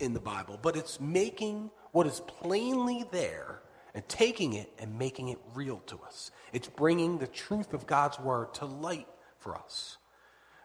in 0.00 0.12
the 0.12 0.20
Bible, 0.20 0.58
but 0.60 0.76
it's 0.76 1.00
making 1.00 1.70
what 1.92 2.06
is 2.06 2.20
plainly 2.20 3.04
there 3.10 3.62
and 3.94 4.06
taking 4.08 4.52
it 4.52 4.70
and 4.78 4.98
making 4.98 5.28
it 5.28 5.38
real 5.54 5.78
to 5.86 5.98
us. 6.06 6.30
It's 6.52 6.68
bringing 6.68 7.18
the 7.18 7.26
truth 7.26 7.72
of 7.72 7.86
God's 7.86 8.18
Word 8.18 8.52
to 8.54 8.66
light 8.66 9.08
for 9.38 9.56
us. 9.56 9.96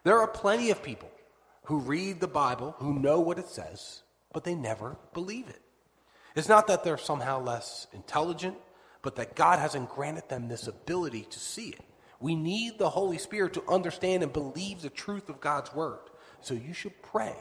There 0.03 0.19
are 0.19 0.27
plenty 0.27 0.71
of 0.71 0.83
people 0.83 1.09
who 1.65 1.79
read 1.79 2.19
the 2.19 2.27
Bible, 2.27 2.75
who 2.79 2.99
know 2.99 3.19
what 3.19 3.39
it 3.39 3.47
says, 3.47 4.01
but 4.33 4.43
they 4.43 4.55
never 4.55 4.97
believe 5.13 5.47
it. 5.47 5.61
It's 6.35 6.49
not 6.49 6.67
that 6.67 6.83
they're 6.83 6.97
somehow 6.97 7.41
less 7.41 7.87
intelligent, 7.93 8.57
but 9.01 9.15
that 9.15 9.35
God 9.35 9.59
hasn't 9.59 9.89
granted 9.89 10.27
them 10.29 10.47
this 10.47 10.67
ability 10.67 11.27
to 11.29 11.39
see 11.39 11.69
it. 11.69 11.81
We 12.19 12.35
need 12.35 12.77
the 12.77 12.89
Holy 12.89 13.17
Spirit 13.17 13.53
to 13.53 13.63
understand 13.67 14.23
and 14.23 14.31
believe 14.31 14.81
the 14.81 14.89
truth 14.89 15.29
of 15.29 15.41
God's 15.41 15.73
word. 15.73 15.99
So 16.41 16.53
you 16.53 16.73
should 16.73 17.01
pray 17.01 17.35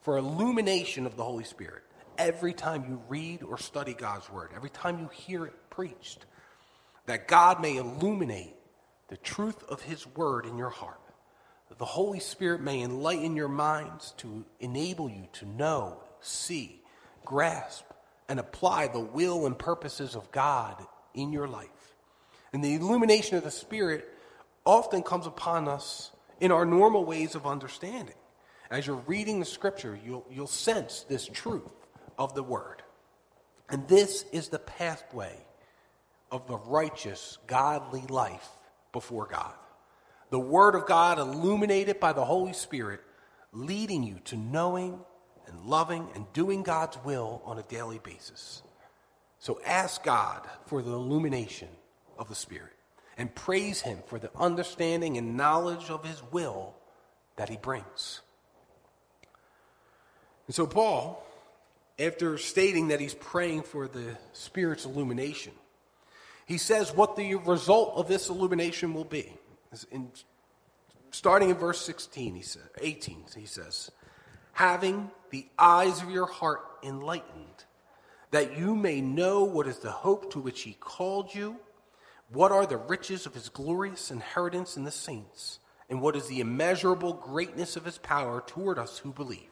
for 0.00 0.16
illumination 0.16 1.06
of 1.06 1.16
the 1.16 1.24
Holy 1.24 1.44
Spirit 1.44 1.82
every 2.18 2.52
time 2.52 2.84
you 2.88 3.02
read 3.08 3.42
or 3.42 3.58
study 3.58 3.94
God's 3.94 4.30
word, 4.30 4.50
every 4.54 4.70
time 4.70 4.98
you 4.98 5.08
hear 5.08 5.46
it 5.46 5.70
preached, 5.70 6.26
that 7.06 7.26
God 7.26 7.60
may 7.60 7.76
illuminate 7.76 8.54
the 9.08 9.16
truth 9.16 9.62
of 9.64 9.82
his 9.82 10.06
word 10.06 10.46
in 10.46 10.58
your 10.58 10.70
heart. 10.70 11.00
That 11.68 11.78
the 11.78 11.84
Holy 11.84 12.20
Spirit 12.20 12.60
may 12.60 12.82
enlighten 12.82 13.36
your 13.36 13.48
minds 13.48 14.12
to 14.18 14.44
enable 14.58 15.08
you 15.08 15.28
to 15.34 15.46
know, 15.46 16.02
see, 16.20 16.82
grasp, 17.24 17.84
and 18.28 18.38
apply 18.38 18.88
the 18.88 19.00
will 19.00 19.46
and 19.46 19.58
purposes 19.58 20.14
of 20.14 20.30
God 20.30 20.84
in 21.14 21.32
your 21.32 21.48
life. 21.48 21.68
And 22.52 22.62
the 22.62 22.74
illumination 22.74 23.36
of 23.36 23.44
the 23.44 23.50
Spirit 23.50 24.08
often 24.64 25.02
comes 25.02 25.26
upon 25.26 25.68
us 25.68 26.10
in 26.40 26.52
our 26.52 26.64
normal 26.64 27.04
ways 27.04 27.34
of 27.34 27.46
understanding. 27.46 28.14
As 28.70 28.86
you're 28.86 29.02
reading 29.06 29.40
the 29.40 29.46
scripture, 29.46 29.98
you'll, 30.04 30.26
you'll 30.30 30.46
sense 30.46 31.04
this 31.08 31.26
truth 31.26 31.72
of 32.18 32.34
the 32.34 32.42
word. 32.42 32.82
And 33.68 33.86
this 33.88 34.24
is 34.32 34.48
the 34.48 34.58
pathway 34.58 35.36
of 36.30 36.46
the 36.46 36.56
righteous, 36.56 37.38
godly 37.46 38.02
life 38.08 38.48
before 38.92 39.26
God. 39.26 39.54
The 40.30 40.38
word 40.38 40.76
of 40.76 40.86
God 40.86 41.18
illuminated 41.18 41.98
by 41.98 42.12
the 42.12 42.24
Holy 42.24 42.52
Spirit, 42.52 43.00
leading 43.52 44.04
you 44.04 44.20
to 44.26 44.36
knowing 44.36 45.00
and 45.46 45.64
loving 45.66 46.08
and 46.14 46.32
doing 46.32 46.62
God's 46.62 46.98
will 47.04 47.42
on 47.44 47.58
a 47.58 47.64
daily 47.64 47.98
basis. 47.98 48.62
So 49.40 49.60
ask 49.66 50.04
God 50.04 50.48
for 50.66 50.82
the 50.82 50.92
illumination 50.92 51.68
of 52.18 52.28
the 52.28 52.34
Spirit 52.34 52.76
and 53.18 53.34
praise 53.34 53.80
Him 53.80 53.98
for 54.06 54.20
the 54.20 54.30
understanding 54.36 55.16
and 55.16 55.36
knowledge 55.36 55.90
of 55.90 56.04
His 56.04 56.22
will 56.30 56.74
that 57.36 57.48
He 57.48 57.56
brings. 57.56 58.20
And 60.50 60.54
so, 60.56 60.66
Paul, 60.66 61.24
after 61.96 62.36
stating 62.36 62.88
that 62.88 62.98
he's 62.98 63.14
praying 63.14 63.62
for 63.62 63.86
the 63.86 64.18
Spirit's 64.32 64.84
illumination, 64.84 65.52
he 66.44 66.58
says 66.58 66.92
what 66.92 67.14
the 67.14 67.36
result 67.36 67.92
of 67.94 68.08
this 68.08 68.28
illumination 68.28 68.92
will 68.92 69.04
be. 69.04 69.32
In, 69.92 70.10
starting 71.12 71.50
in 71.50 71.56
verse 71.56 71.80
16, 71.82 72.34
he 72.34 72.42
says, 72.42 72.64
18, 72.80 73.26
he 73.36 73.46
says, 73.46 73.92
having 74.50 75.12
the 75.30 75.46
eyes 75.56 76.02
of 76.02 76.10
your 76.10 76.26
heart 76.26 76.62
enlightened, 76.82 77.64
that 78.32 78.58
you 78.58 78.74
may 78.74 79.00
know 79.00 79.44
what 79.44 79.68
is 79.68 79.78
the 79.78 79.92
hope 79.92 80.32
to 80.32 80.40
which 80.40 80.62
he 80.62 80.72
called 80.80 81.32
you, 81.32 81.58
what 82.32 82.50
are 82.50 82.66
the 82.66 82.76
riches 82.76 83.24
of 83.24 83.34
his 83.34 83.48
glorious 83.48 84.10
inheritance 84.10 84.76
in 84.76 84.82
the 84.82 84.90
saints, 84.90 85.60
and 85.88 86.02
what 86.02 86.16
is 86.16 86.26
the 86.26 86.40
immeasurable 86.40 87.12
greatness 87.12 87.76
of 87.76 87.84
his 87.84 87.98
power 87.98 88.42
toward 88.44 88.80
us 88.80 88.98
who 88.98 89.12
believe. 89.12 89.49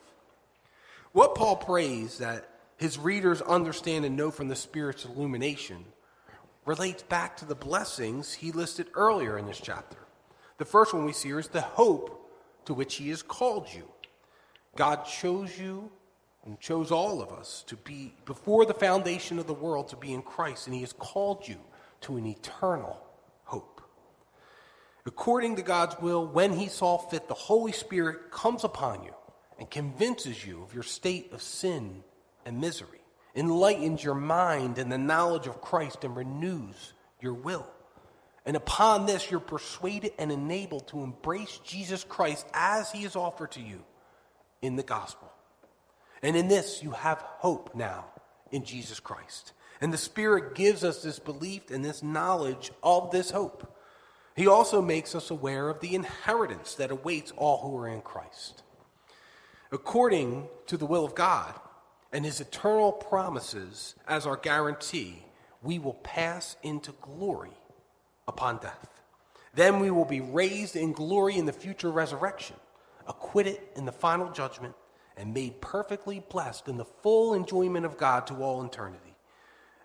What 1.12 1.34
Paul 1.34 1.56
prays 1.56 2.18
that 2.18 2.48
his 2.76 2.98
readers 2.98 3.42
understand 3.42 4.04
and 4.04 4.16
know 4.16 4.30
from 4.30 4.48
the 4.48 4.56
Spirit's 4.56 5.04
illumination 5.04 5.84
relates 6.64 7.02
back 7.02 7.36
to 7.38 7.44
the 7.44 7.54
blessings 7.54 8.34
he 8.34 8.52
listed 8.52 8.88
earlier 8.94 9.38
in 9.38 9.46
this 9.46 9.60
chapter. 9.60 9.98
The 10.58 10.64
first 10.64 10.92
one 10.92 11.04
we 11.04 11.12
see 11.12 11.28
here 11.28 11.38
is 11.38 11.48
the 11.48 11.60
hope 11.60 12.30
to 12.66 12.74
which 12.74 12.96
he 12.96 13.08
has 13.08 13.22
called 13.22 13.68
you. 13.72 13.88
God 14.76 15.04
chose 15.06 15.58
you 15.58 15.90
and 16.44 16.60
chose 16.60 16.90
all 16.90 17.20
of 17.20 17.32
us 17.32 17.64
to 17.66 17.76
be, 17.76 18.14
before 18.24 18.64
the 18.64 18.74
foundation 18.74 19.38
of 19.38 19.46
the 19.46 19.54
world, 19.54 19.88
to 19.88 19.96
be 19.96 20.14
in 20.14 20.22
Christ, 20.22 20.66
and 20.66 20.74
He 20.74 20.80
has 20.80 20.92
called 20.92 21.46
you 21.46 21.58
to 22.02 22.16
an 22.16 22.26
eternal 22.26 23.02
hope. 23.44 23.82
According 25.04 25.56
to 25.56 25.62
God's 25.62 25.98
will, 26.00 26.26
when 26.26 26.52
He 26.54 26.68
saw 26.68 26.96
fit, 26.96 27.28
the 27.28 27.34
Holy 27.34 27.72
Spirit 27.72 28.30
comes 28.30 28.64
upon 28.64 29.04
you 29.04 29.14
and 29.58 29.70
convinces 29.70 30.46
you 30.46 30.62
of 30.62 30.74
your 30.74 30.82
state 30.82 31.32
of 31.32 31.42
sin 31.42 32.02
and 32.46 32.60
misery, 32.60 33.00
enlightens 33.34 34.02
your 34.02 34.14
mind 34.14 34.78
in 34.78 34.88
the 34.88 34.98
knowledge 34.98 35.46
of 35.46 35.60
Christ, 35.60 36.04
and 36.04 36.16
renews 36.16 36.92
your 37.20 37.34
will. 37.34 37.66
And 38.46 38.56
upon 38.56 39.06
this, 39.06 39.30
you're 39.30 39.40
persuaded 39.40 40.12
and 40.18 40.32
enabled 40.32 40.88
to 40.88 41.02
embrace 41.02 41.60
Jesus 41.64 42.04
Christ 42.04 42.46
as 42.54 42.90
He 42.90 43.04
is 43.04 43.16
offered 43.16 43.52
to 43.52 43.60
you 43.60 43.84
in 44.62 44.76
the 44.76 44.82
gospel. 44.82 45.30
And 46.22 46.36
in 46.36 46.48
this, 46.48 46.82
you 46.82 46.92
have 46.92 47.18
hope 47.18 47.74
now 47.74 48.06
in 48.50 48.64
Jesus 48.64 49.00
Christ. 49.00 49.52
And 49.80 49.92
the 49.92 49.98
Spirit 49.98 50.54
gives 50.54 50.82
us 50.82 51.02
this 51.02 51.18
belief 51.18 51.70
and 51.70 51.84
this 51.84 52.02
knowledge 52.02 52.72
of 52.82 53.10
this 53.10 53.30
hope. 53.30 53.76
He 54.34 54.46
also 54.46 54.80
makes 54.80 55.14
us 55.14 55.30
aware 55.30 55.68
of 55.68 55.80
the 55.80 55.94
inheritance 55.94 56.74
that 56.76 56.90
awaits 56.90 57.32
all 57.36 57.58
who 57.58 57.76
are 57.76 57.88
in 57.88 58.00
Christ. 58.00 58.62
According 59.70 60.48
to 60.66 60.76
the 60.76 60.86
will 60.86 61.04
of 61.04 61.14
God 61.14 61.54
and 62.12 62.24
his 62.24 62.40
eternal 62.40 62.92
promises 62.92 63.94
as 64.06 64.26
our 64.26 64.36
guarantee, 64.36 65.22
we 65.62 65.78
will 65.78 65.94
pass 65.94 66.56
into 66.62 66.92
glory 66.92 67.56
upon 68.26 68.58
death. 68.58 69.02
Then 69.54 69.80
we 69.80 69.90
will 69.90 70.04
be 70.04 70.20
raised 70.20 70.76
in 70.76 70.92
glory 70.92 71.36
in 71.36 71.44
the 71.44 71.52
future 71.52 71.90
resurrection, 71.90 72.56
acquitted 73.06 73.60
in 73.76 73.84
the 73.84 73.92
final 73.92 74.30
judgment, 74.30 74.74
and 75.16 75.34
made 75.34 75.60
perfectly 75.60 76.22
blessed 76.30 76.68
in 76.68 76.76
the 76.76 76.84
full 76.84 77.34
enjoyment 77.34 77.84
of 77.84 77.98
God 77.98 78.26
to 78.28 78.42
all 78.42 78.64
eternity. 78.64 79.16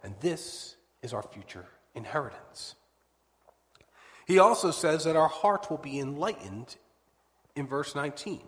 And 0.04 0.16
this 0.20 0.76
is 1.02 1.14
our 1.14 1.24
future 1.24 1.66
inheritance. 1.96 2.76
He 4.28 4.40
also 4.40 4.72
says 4.72 5.04
that 5.04 5.16
our 5.16 5.28
hearts 5.28 5.70
will 5.70 5.78
be 5.78 6.00
enlightened 6.00 6.78
in 7.56 7.68
verse 7.68 7.96
19 7.96 8.42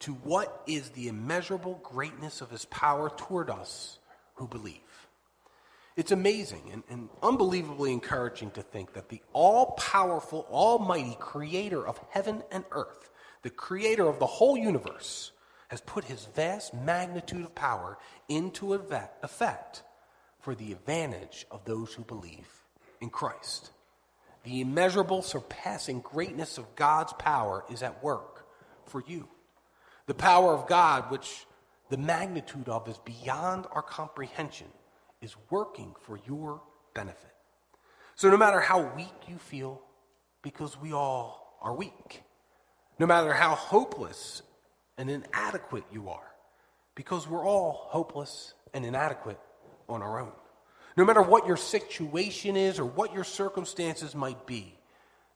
to 0.00 0.12
what 0.14 0.62
is 0.66 0.90
the 0.90 1.08
immeasurable 1.08 1.80
greatness 1.82 2.40
of 2.40 2.50
his 2.50 2.64
power 2.66 3.10
toward 3.10 3.50
us 3.50 3.98
who 4.34 4.46
believe. 4.46 5.08
It's 5.96 6.12
amazing 6.12 6.70
and, 6.72 6.84
and 6.88 7.08
unbelievably 7.22 7.92
encouraging 7.92 8.52
to 8.52 8.62
think 8.62 8.92
that 8.92 9.08
the 9.08 9.20
all 9.32 9.72
powerful, 9.72 10.46
almighty 10.48 11.16
creator 11.18 11.84
of 11.84 12.00
heaven 12.10 12.44
and 12.52 12.64
earth, 12.70 13.10
the 13.42 13.50
creator 13.50 14.06
of 14.06 14.20
the 14.20 14.26
whole 14.26 14.56
universe, 14.56 15.32
has 15.68 15.80
put 15.80 16.04
his 16.04 16.26
vast 16.36 16.72
magnitude 16.72 17.44
of 17.44 17.54
power 17.54 17.98
into 18.28 18.74
effect 18.74 19.82
for 20.40 20.54
the 20.54 20.70
advantage 20.70 21.46
of 21.50 21.64
those 21.64 21.92
who 21.92 22.04
believe 22.04 22.48
in 23.00 23.10
Christ. 23.10 23.70
The 24.44 24.60
immeasurable, 24.60 25.22
surpassing 25.22 26.00
greatness 26.00 26.58
of 26.58 26.76
God's 26.76 27.12
power 27.14 27.64
is 27.70 27.82
at 27.82 28.02
work 28.02 28.46
for 28.86 29.02
you. 29.06 29.28
The 30.08 30.14
power 30.14 30.54
of 30.54 30.66
God, 30.66 31.10
which 31.10 31.46
the 31.90 31.98
magnitude 31.98 32.66
of 32.70 32.88
is 32.88 32.96
beyond 33.04 33.66
our 33.72 33.82
comprehension, 33.82 34.68
is 35.20 35.36
working 35.50 35.94
for 36.00 36.18
your 36.26 36.62
benefit. 36.94 37.34
So, 38.14 38.30
no 38.30 38.38
matter 38.38 38.58
how 38.58 38.90
weak 38.96 39.28
you 39.28 39.36
feel, 39.36 39.82
because 40.40 40.80
we 40.80 40.94
all 40.94 41.58
are 41.60 41.74
weak, 41.74 42.22
no 42.98 43.04
matter 43.04 43.34
how 43.34 43.54
hopeless 43.54 44.40
and 44.96 45.10
inadequate 45.10 45.84
you 45.92 46.08
are, 46.08 46.32
because 46.94 47.28
we're 47.28 47.46
all 47.46 47.88
hopeless 47.90 48.54
and 48.72 48.86
inadequate 48.86 49.38
on 49.90 50.00
our 50.00 50.20
own. 50.20 50.32
No 50.96 51.04
matter 51.04 51.20
what 51.20 51.46
your 51.46 51.58
situation 51.58 52.56
is 52.56 52.78
or 52.78 52.86
what 52.86 53.12
your 53.12 53.24
circumstances 53.24 54.14
might 54.14 54.46
be, 54.46 54.74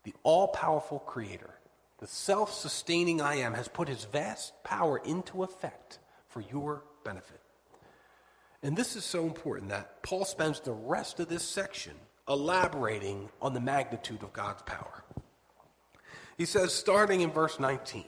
the 0.04 0.14
all 0.22 0.48
powerful 0.48 0.98
Creator, 0.98 1.50
the 2.02 2.08
self 2.08 2.52
sustaining 2.52 3.20
I 3.20 3.36
am, 3.36 3.54
has 3.54 3.68
put 3.68 3.86
his 3.86 4.06
vast 4.06 4.64
power 4.64 5.00
into 5.04 5.44
effect 5.44 6.00
for 6.26 6.40
your 6.40 6.82
benefit. 7.04 7.40
And 8.60 8.76
this 8.76 8.96
is 8.96 9.04
so 9.04 9.24
important 9.24 9.68
that 9.68 10.02
Paul 10.02 10.24
spends 10.24 10.58
the 10.58 10.72
rest 10.72 11.20
of 11.20 11.28
this 11.28 11.44
section 11.44 11.92
elaborating 12.28 13.28
on 13.40 13.54
the 13.54 13.60
magnitude 13.60 14.24
of 14.24 14.32
God's 14.32 14.62
power. 14.62 15.04
He 16.36 16.44
says, 16.44 16.74
starting 16.74 17.20
in 17.20 17.30
verse 17.30 17.60
19, 17.60 18.04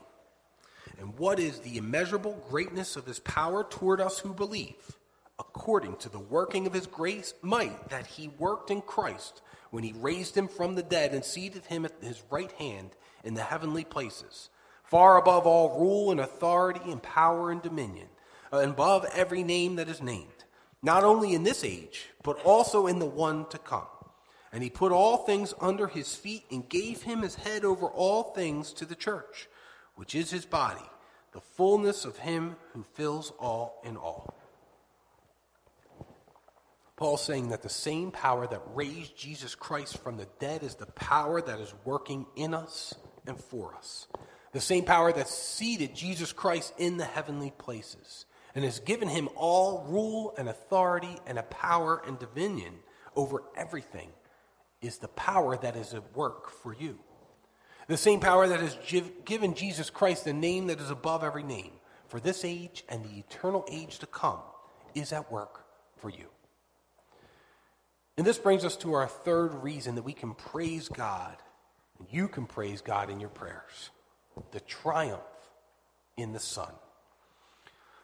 and 0.98 1.16
what 1.16 1.38
is 1.38 1.60
the 1.60 1.76
immeasurable 1.76 2.44
greatness 2.50 2.96
of 2.96 3.06
his 3.06 3.20
power 3.20 3.62
toward 3.62 4.00
us 4.00 4.18
who 4.18 4.34
believe? 4.34 4.74
according 5.38 5.96
to 5.96 6.08
the 6.08 6.18
working 6.18 6.66
of 6.66 6.72
his 6.72 6.86
grace 6.86 7.34
might 7.42 7.88
that 7.88 8.06
he 8.06 8.28
worked 8.38 8.70
in 8.70 8.80
Christ 8.80 9.42
when 9.70 9.82
he 9.82 9.92
raised 9.98 10.36
him 10.36 10.46
from 10.46 10.76
the 10.76 10.82
dead 10.82 11.12
and 11.12 11.24
seated 11.24 11.64
him 11.64 11.84
at 11.84 11.92
his 12.00 12.22
right 12.30 12.52
hand 12.52 12.90
in 13.24 13.34
the 13.34 13.42
heavenly 13.42 13.84
places, 13.84 14.50
far 14.84 15.16
above 15.18 15.46
all 15.46 15.80
rule 15.80 16.10
and 16.10 16.20
authority 16.20 16.90
and 16.90 17.02
power 17.02 17.50
and 17.50 17.62
dominion, 17.62 18.08
uh, 18.52 18.58
and 18.58 18.72
above 18.72 19.04
every 19.14 19.42
name 19.42 19.76
that 19.76 19.88
is 19.88 20.02
named, 20.02 20.44
not 20.82 21.02
only 21.02 21.34
in 21.34 21.42
this 21.42 21.64
age, 21.64 22.10
but 22.22 22.40
also 22.44 22.86
in 22.86 22.98
the 22.98 23.06
one 23.06 23.46
to 23.48 23.58
come. 23.58 23.86
And 24.52 24.62
he 24.62 24.70
put 24.70 24.92
all 24.92 25.16
things 25.16 25.52
under 25.60 25.88
his 25.88 26.14
feet 26.14 26.44
and 26.50 26.68
gave 26.68 27.02
him 27.02 27.22
his 27.22 27.34
head 27.34 27.64
over 27.64 27.86
all 27.86 28.22
things 28.22 28.72
to 28.74 28.84
the 28.84 28.94
church, 28.94 29.48
which 29.96 30.14
is 30.14 30.30
his 30.30 30.46
body, 30.46 30.84
the 31.32 31.40
fullness 31.40 32.04
of 32.04 32.18
him 32.18 32.54
who 32.72 32.84
fills 32.94 33.32
all 33.40 33.80
in 33.84 33.96
all. 33.96 34.32
Paul's 36.96 37.24
saying 37.24 37.48
that 37.48 37.62
the 37.62 37.68
same 37.68 38.12
power 38.12 38.46
that 38.46 38.62
raised 38.72 39.16
Jesus 39.16 39.56
Christ 39.56 39.98
from 39.98 40.16
the 40.16 40.28
dead 40.38 40.62
is 40.62 40.76
the 40.76 40.86
power 40.86 41.42
that 41.42 41.58
is 41.58 41.74
working 41.84 42.24
in 42.36 42.54
us 42.54 42.94
and 43.26 43.38
for 43.38 43.74
us. 43.74 44.06
The 44.52 44.60
same 44.60 44.84
power 44.84 45.12
that 45.12 45.28
seated 45.28 45.94
Jesus 45.94 46.32
Christ 46.32 46.72
in 46.78 46.96
the 46.96 47.04
heavenly 47.04 47.52
places 47.58 48.26
and 48.54 48.64
has 48.64 48.78
given 48.80 49.08
him 49.08 49.28
all 49.34 49.84
rule 49.88 50.34
and 50.38 50.48
authority 50.48 51.18
and 51.26 51.38
a 51.38 51.42
power 51.44 52.02
and 52.06 52.18
dominion 52.18 52.74
over 53.16 53.42
everything 53.56 54.10
is 54.80 54.98
the 54.98 55.08
power 55.08 55.56
that 55.56 55.76
is 55.76 55.94
at 55.94 56.16
work 56.16 56.50
for 56.50 56.72
you. 56.72 56.98
The 57.86 57.96
same 57.96 58.20
power 58.20 58.46
that 58.46 58.60
has 58.60 58.78
given 59.24 59.54
Jesus 59.54 59.90
Christ 59.90 60.24
the 60.24 60.32
name 60.32 60.68
that 60.68 60.80
is 60.80 60.90
above 60.90 61.22
every 61.22 61.42
name 61.42 61.72
for 62.08 62.20
this 62.20 62.44
age 62.44 62.84
and 62.88 63.04
the 63.04 63.18
eternal 63.18 63.64
age 63.70 63.98
to 63.98 64.06
come 64.06 64.38
is 64.94 65.12
at 65.12 65.30
work 65.30 65.64
for 65.96 66.08
you. 66.08 66.26
And 68.16 68.26
this 68.26 68.38
brings 68.38 68.64
us 68.64 68.76
to 68.76 68.92
our 68.92 69.08
third 69.08 69.54
reason 69.62 69.96
that 69.96 70.04
we 70.04 70.12
can 70.12 70.34
praise 70.34 70.88
God, 70.88 71.36
you 72.10 72.28
can 72.28 72.46
praise 72.46 72.80
God 72.80 73.10
in 73.10 73.20
your 73.20 73.30
prayers 73.30 73.90
the 74.50 74.60
triumph 74.60 75.20
in 76.16 76.32
the 76.32 76.40
Son. 76.40 76.72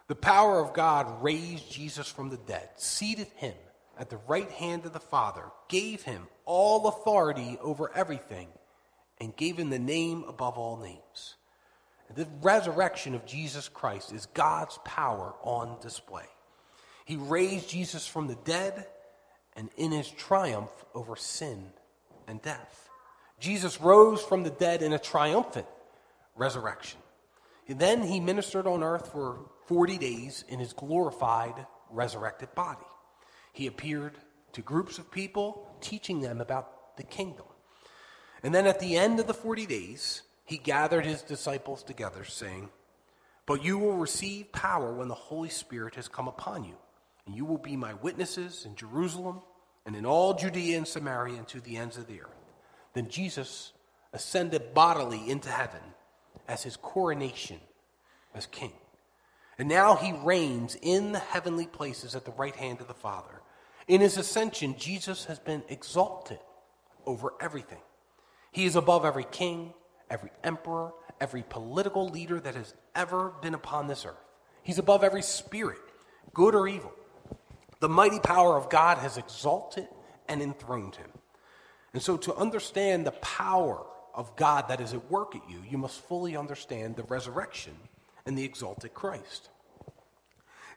The 0.09 0.15
power 0.17 0.61
of 0.61 0.75
God 0.75 1.23
raised 1.23 1.71
Jesus 1.71 2.09
from 2.09 2.31
the 2.31 2.37
dead, 2.37 2.69
seated 2.77 3.29
him 3.37 3.55
at 3.99 4.11
the 4.11 4.19
right 4.27 4.51
hand 4.51 4.87
of 4.87 4.93
the 4.93 5.01
Father, 5.01 5.45
gave 5.69 6.03
him 6.03 6.27
all 6.45 6.89
authority 6.89 7.59
over 7.61 7.93
everything, 7.95 8.49
and 9.21 9.37
gave 9.37 9.57
him 9.57 9.71
the 9.71 9.79
name 9.79 10.25
above 10.27 10.59
all 10.59 10.77
names. 10.79 11.37
The 12.15 12.27
resurrection 12.43 13.15
of 13.15 13.25
Jesus 13.25 13.69
Christ 13.69 14.13
is 14.13 14.27
God's 14.27 14.79
power 14.85 15.35
on 15.43 15.79
display. 15.81 16.27
He 17.05 17.17
raised 17.17 17.71
Jesus 17.71 18.07
from 18.07 18.27
the 18.27 18.39
dead 18.45 18.87
and 19.55 19.69
in 19.77 19.93
his 19.93 20.11
triumph 20.11 20.71
over 20.95 21.15
sin 21.15 21.71
and 22.27 22.43
death. 22.43 22.90
Jesus 23.41 23.81
rose 23.81 24.23
from 24.23 24.45
the 24.45 24.51
dead 24.51 24.83
in 24.83 24.93
a 24.93 24.99
triumphant 24.99 25.67
resurrection. 26.37 27.01
And 27.67 27.79
then 27.79 28.03
he 28.03 28.21
ministered 28.21 28.67
on 28.67 28.83
earth 28.83 29.13
for 29.13 29.39
40 29.67 29.99
days 29.99 30.45
in 30.49 30.59
his 30.59 30.73
glorified, 30.73 31.67
resurrected 31.91 32.55
body. 32.55 32.87
He 33.53 33.67
appeared 33.67 34.19
to 34.53 34.63
groups 34.63 34.99
of 34.99 35.11
people, 35.11 35.69
teaching 35.81 36.21
them 36.21 36.41
about 36.41 36.97
the 36.97 37.03
kingdom. 37.03 37.47
And 38.43 38.55
then 38.55 38.67
at 38.67 38.81
the 38.81 38.97
end 38.97 39.21
of 39.21 39.27
the 39.27 39.35
40 39.35 39.67
days, 39.67 40.23
he 40.45 40.59
gathered 40.59 41.07
his 41.07 41.23
disciples 41.23 41.83
together, 41.83 42.25
saying, 42.25 42.71
But 43.47 43.65
you 43.65 43.79
will 43.79 43.97
receive 43.97 44.53
power 44.53 44.93
when 44.93 45.09
the 45.09 45.15
Holy 45.15 45.49
Spirit 45.49 45.95
has 45.95 46.09
come 46.09 46.27
upon 46.27 46.65
you, 46.65 46.75
and 47.27 47.35
you 47.37 47.45
will 47.45 47.59
be 47.59 47.77
my 47.77 47.95
witnesses 47.95 48.65
in 48.65 48.75
Jerusalem 48.75 49.43
and 49.87 49.95
in 49.95 50.05
all 50.05 50.35
Judea 50.35 50.77
and 50.77 50.89
Samaria 50.89 51.37
and 51.37 51.49
to 51.49 51.61
the 51.61 51.77
ends 51.77 51.97
of 51.97 52.07
the 52.07 52.23
earth. 52.23 52.40
Then 52.95 53.09
Jesus 53.09 53.73
ascended 54.13 54.75
bodily 54.75 55.29
into 55.29 55.49
heaven 55.49 55.81
as 56.49 56.63
his 56.63 56.77
coronation 56.77 57.61
as 58.35 58.47
king. 58.47 58.73
And 59.59 59.69
now 59.69 59.95
he 59.95 60.13
reigns 60.13 60.77
in 60.81 61.13
the 61.13 61.19
heavenly 61.19 61.67
places 61.67 62.15
at 62.15 62.25
the 62.25 62.33
right 62.33 62.57
hand 62.57 62.81
of 62.81 62.89
the 62.89 62.95
Father. 62.95 63.43
In 63.87 64.01
his 64.01 64.17
ascension, 64.17 64.77
Jesus 64.79 65.27
has 65.27 65.39
been 65.39 65.63
exalted 65.69 66.39
over 67.07 67.35
everything. 67.41 67.81
He 68.53 68.65
is 68.65 68.77
above 68.77 69.05
every 69.05 69.27
king, 69.31 69.75
every 70.09 70.31
emperor, 70.43 70.93
every 71.21 71.45
political 71.49 72.09
leader 72.09 72.41
that 72.41 72.55
has 72.55 72.75
ever 72.95 73.33
been 73.43 73.55
upon 73.55 73.87
this 73.87 74.05
earth. 74.05 74.15
He's 74.63 74.79
above 74.79 75.05
every 75.05 75.23
spirit, 75.23 75.79
good 76.33 76.55
or 76.55 76.67
evil. 76.67 76.93
The 77.81 77.89
mighty 77.89 78.19
power 78.19 78.57
of 78.57 78.71
God 78.71 78.99
has 78.99 79.17
exalted 79.17 79.89
and 80.29 80.43
enthroned 80.43 80.97
him. 80.97 81.11
And 81.93 82.03
so, 82.03 82.17
to 82.19 82.35
understand 82.35 83.07
the 83.07 83.13
power 83.13 83.85
of 84.15 84.37
God 84.37 84.69
that 84.69 84.81
is 84.81 84.93
at 84.93 85.11
work 85.11 85.35
at 85.35 85.49
you, 85.49 85.63
you 85.69 85.79
must 85.79 86.01
fully 86.01 86.37
understand 86.37 86.97
the 86.97 87.03
resurrection 87.05 87.75
and 88.27 88.37
the 88.37 88.45
exalted 88.45 88.95
Christ. 88.95 89.49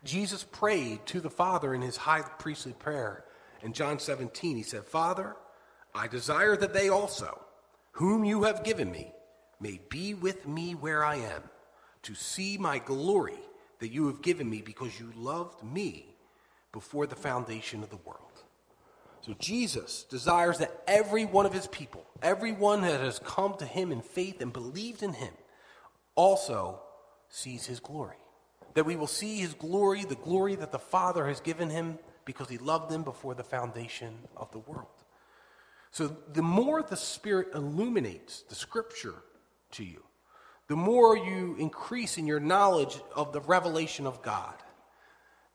Jesus 0.04 0.44
prayed 0.44 1.06
to 1.08 1.22
the 1.22 1.30
Father 1.30 1.74
in 1.74 1.82
his 1.82 1.98
high 1.98 2.22
priestly 2.22 2.74
prayer 2.74 3.24
in 3.62 3.74
John 3.74 4.00
17. 4.00 4.58
He 4.58 4.64
said, 4.64 4.86
Father, 4.86 5.36
I 5.96 6.08
desire 6.08 6.58
that 6.58 6.74
they 6.74 6.90
also, 6.90 7.40
whom 7.92 8.26
you 8.26 8.44
have 8.44 8.64
given 8.64 8.92
me, 8.92 9.14
may 9.60 9.80
be 9.90 10.14
with 10.14 10.48
me 10.48 10.74
where 10.74 11.06
I 11.06 11.16
am, 11.16 11.44
to 12.04 12.16
see 12.16 12.58
my 12.58 12.80
glory 12.80 13.40
that 13.80 13.92
you 13.92 14.08
have 14.08 14.22
given 14.22 14.50
me 14.50 14.62
because 14.62 15.00
you 15.00 15.12
loved 15.16 15.64
me 15.64 16.16
before 16.72 17.08
the 17.08 17.16
foundation 17.16 17.84
of 17.84 17.90
the 17.90 17.98
world. 17.98 18.33
So 19.26 19.34
Jesus 19.40 20.04
desires 20.04 20.58
that 20.58 20.84
every 20.86 21.24
one 21.24 21.46
of 21.46 21.54
his 21.54 21.68
people, 21.68 22.06
everyone 22.22 22.82
that 22.82 23.00
has 23.00 23.20
come 23.20 23.56
to 23.56 23.66
him 23.66 23.92
in 23.92 24.02
faith 24.02 24.42
and 24.42 24.52
believed 24.52 25.02
in 25.02 25.14
him, 25.14 25.34
also 26.16 26.82
sees 27.30 27.66
his 27.66 27.80
glory. 27.80 28.18
That 28.74 28.86
we 28.86 28.98
will 28.98 29.08
see 29.08 29.38
his 29.38 29.54
glory, 29.54 30.04
the 30.04 30.16
glory 30.16 30.56
that 30.56 30.74
the 30.74 30.80
Father 30.80 31.28
has 31.28 31.40
given 31.40 31.70
him 31.70 32.00
because 32.26 32.50
he 32.50 32.58
loved 32.58 32.92
them 32.92 33.04
before 33.04 33.34
the 33.34 33.44
foundation 33.44 34.14
of 34.36 34.52
the 34.52 34.60
world. 34.60 34.88
So 35.92 36.08
the 36.34 36.42
more 36.42 36.82
the 36.82 36.98
Spirit 36.98 37.50
illuminates 37.54 38.42
the 38.50 38.56
scripture 38.56 39.24
to 39.72 39.86
you, 39.86 40.04
the 40.68 40.76
more 40.76 41.16
you 41.16 41.56
increase 41.60 42.18
in 42.18 42.28
your 42.28 42.40
knowledge 42.40 43.00
of 43.16 43.32
the 43.32 43.42
revelation 43.42 44.06
of 44.06 44.22
God, 44.22 44.56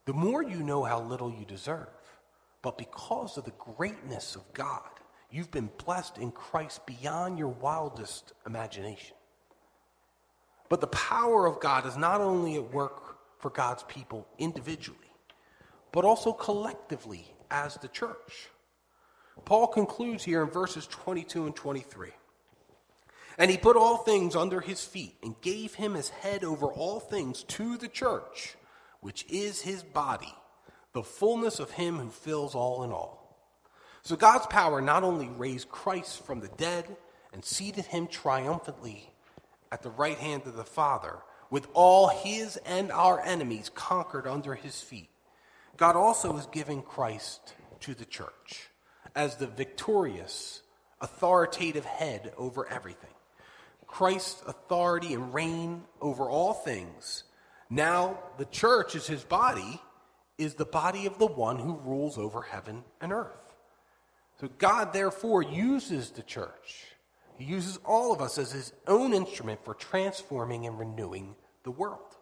the 0.07 0.13
more 0.15 0.43
you 0.43 0.63
know 0.63 0.85
how 0.85 1.03
little 1.03 1.31
you 1.31 1.45
deserve. 1.45 1.89
But 2.63 2.79
because 2.79 3.37
of 3.37 3.45
the 3.45 3.53
greatness 3.53 4.37
of 4.37 4.53
God, 4.53 4.89
you've 5.31 5.51
been 5.51 5.71
blessed 5.85 6.19
in 6.19 6.33
Christ 6.33 6.87
beyond 6.87 7.39
your 7.39 7.49
wildest 7.49 8.33
imagination. 8.47 9.17
But 10.69 10.81
the 10.81 10.89
power 10.89 11.47
of 11.47 11.61
God 11.61 11.87
is 11.87 11.97
not 11.97 12.21
only 12.21 12.57
at 12.57 12.73
work 12.73 13.19
for 13.39 13.51
God's 13.51 13.85
people 13.85 14.27
individually, 14.39 14.99
but 15.93 16.05
also 16.05 16.33
collectively 16.33 17.33
as 17.51 17.75
the 17.77 17.89
church. 17.89 18.49
Paul 19.45 19.69
concludes 19.69 20.25
here 20.25 20.43
in 20.43 20.51
verses 20.51 20.87
22 20.89 21.47
and 21.47 21.57
23. 21.57 22.11
And 23.39 23.51
he 23.51 23.57
put 23.57 23.77
all 23.77 23.99
things 23.99 24.35
under 24.35 24.61
his 24.61 24.85
feet 24.85 25.15
and 25.23 25.41
gave 25.41 25.75
him 25.75 25.95
his 25.95 26.09
head 26.09 26.43
over 26.43 26.67
all 26.67 26.99
things 26.99 27.45
to 27.45 27.77
the 27.77 27.89
church, 27.89 28.57
which 29.01 29.25
is 29.31 29.61
his 29.61 29.85
body, 29.85 30.35
the 30.93 31.03
fullness 31.03 31.61
of 31.61 31.73
him 31.73 31.99
who 31.99 32.11
fills 32.11 32.55
all 32.55 32.83
in 32.83 32.91
all. 32.91 33.19
So 34.03 34.17
God's 34.17 34.47
power 34.47 34.81
not 34.81 35.05
only 35.05 35.29
raised 35.29 35.69
Christ 35.69 36.25
from 36.25 36.41
the 36.41 36.49
dead 36.49 36.97
and 37.33 37.45
seated 37.45 37.85
him 37.87 38.07
triumphantly 38.07 39.11
at 39.71 39.83
the 39.83 39.91
right 39.91 40.17
hand 40.17 40.43
of 40.47 40.57
the 40.57 40.65
Father, 40.65 41.19
with 41.51 41.69
all 41.75 42.09
his 42.09 42.57
and 42.59 42.91
our 42.91 43.21
enemies 43.21 43.71
conquered 43.75 44.27
under 44.27 44.55
his 44.55 44.81
feet, 44.81 45.11
God 45.77 45.95
also 45.95 46.37
is 46.37 46.47
giving 46.47 46.83
Christ 46.83 47.55
to 47.81 47.95
the 47.95 48.05
church 48.05 48.69
as 49.15 49.37
the 49.37 49.47
victorious, 49.47 50.63
authoritative 51.01 51.85
head 51.85 52.33
over 52.37 52.69
everything. 52.69 53.11
Christ's 53.87 54.43
authority 54.47 55.15
and 55.15 55.33
reign 55.33 55.83
over 56.01 56.29
all 56.29 56.53
things. 56.53 57.25
Now, 57.71 58.19
the 58.37 58.45
church 58.47 58.95
is 58.95 59.07
his 59.07 59.25
body, 59.25 59.81
is 60.39 60.55
the 60.55 60.65
body 60.65 61.07
of 61.07 61.19
the 61.19 61.27
one 61.27 61.59
who 61.59 61.81
rules 61.85 62.17
over 62.17 62.43
heaven 62.43 62.85
and 63.01 63.13
earth. 63.13 63.55
So, 64.41 64.49
God 64.59 64.93
therefore 64.93 65.43
uses 65.43 66.11
the 66.11 66.23
church. 66.23 66.87
He 67.37 67.45
uses 67.45 67.79
all 67.85 68.13
of 68.13 68.21
us 68.21 68.39
as 68.39 68.53
his 68.53 68.73
own 68.87 69.13
instrument 69.13 69.65
for 69.65 69.75
transforming 69.75 70.67
and 70.67 70.79
renewing 70.79 71.35
the 71.65 71.71
world. 71.71 72.17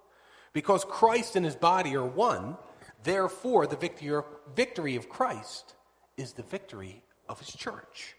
Because 0.52 0.84
Christ 0.84 1.36
and 1.36 1.44
his 1.44 1.56
body 1.56 1.94
are 1.94 2.06
one, 2.06 2.56
therefore, 3.02 3.66
the 3.66 3.76
victory 3.76 4.96
of 4.96 5.08
Christ 5.08 5.74
is 6.16 6.32
the 6.32 6.42
victory 6.42 7.02
of 7.28 7.38
his 7.38 7.54
church. 7.54 8.16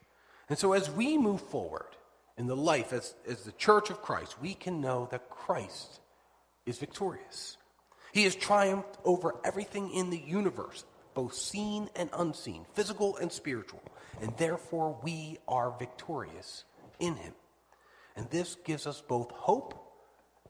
And 0.49 0.57
so, 0.57 0.73
as 0.73 0.89
we 0.89 1.17
move 1.17 1.41
forward 1.41 1.97
in 2.37 2.47
the 2.47 2.55
life 2.55 2.93
as, 2.93 3.15
as 3.27 3.43
the 3.43 3.51
church 3.53 3.89
of 3.89 4.01
Christ, 4.01 4.39
we 4.39 4.53
can 4.53 4.79
know 4.79 5.07
that 5.11 5.29
Christ 5.29 5.99
is 6.65 6.77
victorious. 6.77 7.56
He 8.17 8.23
has 8.23 8.35
triumphed 8.35 8.97
over 9.05 9.35
everything 9.43 9.93
in 9.93 10.09
the 10.09 10.17
universe, 10.17 10.85
both 11.13 11.35
seen 11.35 11.87
and 11.95 12.09
unseen, 12.13 12.65
physical 12.73 13.15
and 13.17 13.31
spiritual, 13.31 13.79
and 14.19 14.35
therefore 14.37 14.97
we 15.03 15.37
are 15.47 15.75
victorious 15.77 16.63
in 16.99 17.15
him. 17.15 17.33
And 18.15 18.27
this 18.31 18.55
gives 18.65 18.87
us 18.87 19.03
both 19.07 19.29
hope 19.29 19.75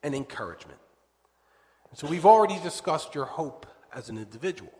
and 0.01 0.15
encouragement. 0.15 0.79
So 1.91 2.07
we've 2.07 2.25
already 2.25 2.57
discussed 2.63 3.13
your 3.13 3.25
hope 3.25 3.65
as 3.93 4.07
an 4.07 4.17
individual 4.17 4.71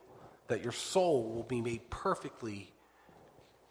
that 0.48 0.64
your 0.64 0.72
soul 0.72 1.34
will 1.34 1.44
be 1.44 1.60
made 1.60 1.90
perfectly 1.90 2.72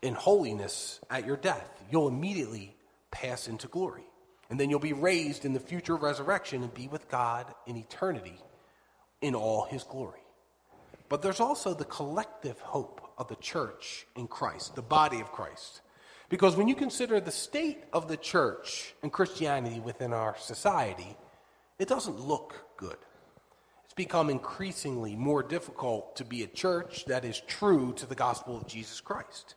in 0.03 0.13
holiness 0.13 1.01
at 1.09 1.25
your 1.25 1.39
death. 1.39 1.83
You'll 1.91 2.09
immediately 2.09 2.77
pass 3.11 3.49
into 3.49 3.67
glory. 3.67 4.05
And 4.51 4.61
then 4.61 4.69
you'll 4.69 4.79
be 4.79 4.93
raised 4.93 5.47
in 5.47 5.55
the 5.55 5.59
future 5.59 5.97
resurrection 5.97 6.63
and 6.63 6.75
be 6.75 6.87
with 6.87 7.09
God 7.09 7.55
in 7.67 7.79
eternity 7.79 8.39
in 9.21 9.35
all 9.35 9.65
his 9.65 9.85
glory. 9.85 10.21
But 11.09 11.23
there's 11.23 11.41
also 11.41 11.75
the 11.75 11.85
collective 11.85 12.59
hope 12.61 13.01
of 13.19 13.29
the 13.29 13.37
church 13.37 14.07
in 14.17 14.27
Christ, 14.29 14.75
the 14.75 14.83
body 14.83 15.21
of 15.21 15.33
Christ. 15.33 15.83
Because 16.29 16.57
when 16.57 16.69
you 16.69 16.75
consider 16.75 17.21
the 17.21 17.31
state 17.31 17.85
of 17.93 18.09
the 18.09 18.17
church 18.17 18.95
and 19.03 19.13
Christianity 19.13 19.81
within 19.81 20.13
our 20.13 20.37
society, 20.39 21.17
it 21.79 21.89
doesn't 21.89 22.21
look 22.21 22.65
good 22.77 22.97
It's 23.85 23.95
become 23.95 24.31
increasingly 24.31 25.15
more 25.17 25.43
difficult 25.43 26.17
to 26.17 26.25
be 26.25 26.43
a 26.43 26.49
church 26.49 27.05
that 27.07 27.25
is 27.25 27.41
true 27.47 27.93
to 27.95 28.07
the 28.07 28.15
gospel 28.17 28.57
of 28.57 28.67
Jesus 28.67 29.01
Christ. 29.01 29.55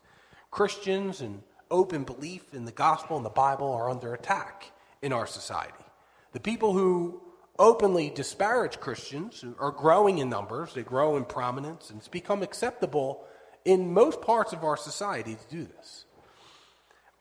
Christians 0.51 1.21
and 1.21 1.41
open 1.71 2.03
belief 2.03 2.53
in 2.53 2.65
the 2.65 2.71
gospel 2.71 3.17
and 3.17 3.25
the 3.25 3.29
Bible 3.31 3.71
are 3.71 3.89
under 3.89 4.13
attack 4.13 4.71
in 5.01 5.13
our 5.13 5.27
society. 5.27 5.85
The 6.33 6.39
people 6.39 6.73
who 6.73 7.21
openly 7.59 8.09
disparage 8.09 8.79
Christians 8.79 9.43
are 9.59 9.71
growing 9.71 10.17
in 10.17 10.29
numbers, 10.29 10.73
they 10.73 10.81
grow 10.81 11.17
in 11.17 11.25
prominence, 11.25 11.89
and 11.89 11.99
it's 11.99 12.07
become 12.07 12.41
acceptable 12.41 13.25
in 13.65 13.93
most 13.93 14.21
parts 14.21 14.53
of 14.53 14.63
our 14.63 14.77
society 14.77 15.35
to 15.35 15.55
do 15.55 15.65
this. 15.65 16.05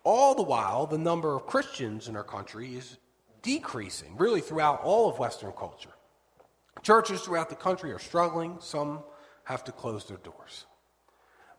All 0.05 0.35
the 0.35 0.43
while, 0.43 0.87
the 0.87 0.97
number 0.97 1.35
of 1.35 1.47
Christians 1.47 2.09
in 2.09 2.17
our 2.17 2.25
country 2.25 2.77
is 2.77 2.97
decreasing, 3.43 4.17
really 4.17 4.41
throughout 4.41 4.81
all 4.83 5.11
of 5.11 5.19
Western 5.19 5.53
culture. 5.53 5.93
Churches 6.83 7.21
throughout 7.23 7.51
the 7.51 7.57
country 7.57 7.93
are 7.93 7.99
struggling, 7.99 8.57
some 8.61 9.01
have 9.45 9.65
to 9.65 9.73
close 9.73 10.07
their 10.07 10.19
doors. 10.19 10.67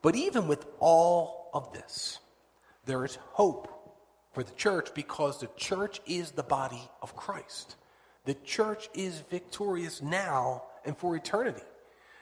But 0.01 0.15
even 0.15 0.47
with 0.47 0.65
all 0.79 1.49
of 1.53 1.73
this, 1.73 2.19
there 2.85 3.03
is 3.03 3.17
hope 3.33 3.67
for 4.31 4.43
the 4.43 4.53
church 4.53 4.93
because 4.95 5.39
the 5.39 5.49
church 5.57 5.99
is 6.07 6.31
the 6.31 6.43
body 6.43 6.89
of 7.01 7.15
Christ. 7.15 7.75
The 8.29 8.35
church 8.35 8.89
is 8.93 9.23
victorious 9.31 10.03
now 10.03 10.61
and 10.85 10.95
for 10.95 11.15
eternity. 11.15 11.63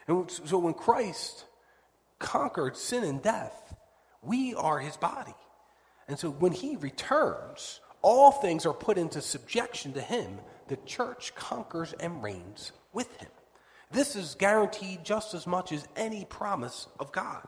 And 0.07 0.31
so 0.31 0.57
when 0.57 0.73
Christ 0.73 1.43
conquered 2.17 2.77
sin 2.77 3.03
and 3.03 3.21
death, 3.21 3.75
we 4.21 4.53
are 4.53 4.79
his 4.79 4.95
body. 4.95 5.35
And 6.07 6.17
so 6.17 6.29
when 6.29 6.53
he 6.53 6.77
returns, 6.77 7.81
all 8.01 8.31
things 8.31 8.65
are 8.65 8.73
put 8.73 8.97
into 8.97 9.21
subjection 9.21 9.91
to 9.95 10.01
him. 10.01 10.39
The 10.69 10.77
church 10.85 11.35
conquers 11.35 11.91
and 11.99 12.23
reigns 12.23 12.71
with 12.93 13.13
him. 13.17 13.31
This 13.91 14.15
is 14.15 14.35
guaranteed 14.35 15.03
just 15.03 15.33
as 15.33 15.45
much 15.45 15.73
as 15.73 15.89
any 15.97 16.23
promise 16.23 16.87
of 17.01 17.11
God. 17.11 17.45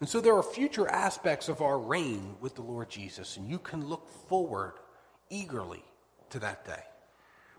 And 0.00 0.06
so 0.06 0.20
there 0.20 0.36
are 0.36 0.42
future 0.42 0.86
aspects 0.86 1.48
of 1.48 1.62
our 1.62 1.78
reign 1.78 2.36
with 2.42 2.56
the 2.56 2.62
Lord 2.62 2.90
Jesus, 2.90 3.38
and 3.38 3.48
you 3.48 3.58
can 3.58 3.86
look 3.86 4.06
forward 4.28 4.74
eagerly 5.30 5.82
to 6.28 6.40
that 6.40 6.66
day. 6.66 6.82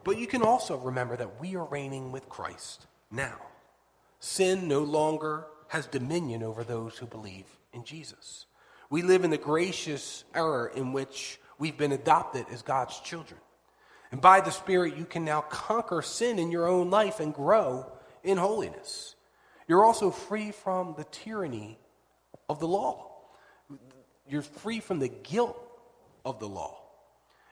But 0.04 0.18
you 0.18 0.28
can 0.28 0.42
also 0.42 0.78
remember 0.78 1.16
that 1.16 1.40
we 1.40 1.56
are 1.56 1.66
reigning 1.66 2.12
with 2.12 2.28
Christ 2.30 2.88
now. 3.12 3.38
Sin 4.20 4.68
no 4.68 4.80
longer 4.80 5.46
has 5.68 5.86
dominion 5.88 6.44
over 6.44 6.64
those 6.64 6.98
who 6.98 7.06
believe 7.06 7.46
in 7.74 7.84
Jesus. 7.84 8.46
We 8.90 9.02
live 9.04 9.24
in 9.24 9.30
the 9.30 9.38
gracious 9.38 10.24
era 10.36 10.70
in 10.76 10.92
which 10.92 11.40
we've 11.58 11.78
been 11.78 11.92
adopted 11.92 12.46
as 12.52 12.62
God's 12.62 13.00
children. 13.00 13.40
And 14.12 14.20
by 14.20 14.42
the 14.42 14.52
Spirit, 14.52 14.98
you 14.98 15.06
can 15.06 15.24
now 15.24 15.42
conquer 15.42 16.02
sin 16.02 16.40
in 16.40 16.52
your 16.52 16.68
own 16.68 16.90
life 16.90 17.20
and 17.20 17.34
grow 17.34 17.90
in 18.24 18.38
holiness. 18.38 19.16
You're 19.68 19.86
also 19.86 20.12
free 20.12 20.52
from 20.52 20.96
the 20.98 21.06
tyranny 21.06 21.80
of 22.50 22.60
the 22.60 22.68
law. 22.68 23.12
You're 24.28 24.42
free 24.42 24.82
from 24.82 25.00
the 25.00 25.08
guilt 25.08 25.58
of 26.26 26.40
the 26.40 26.50
law. 26.50 26.82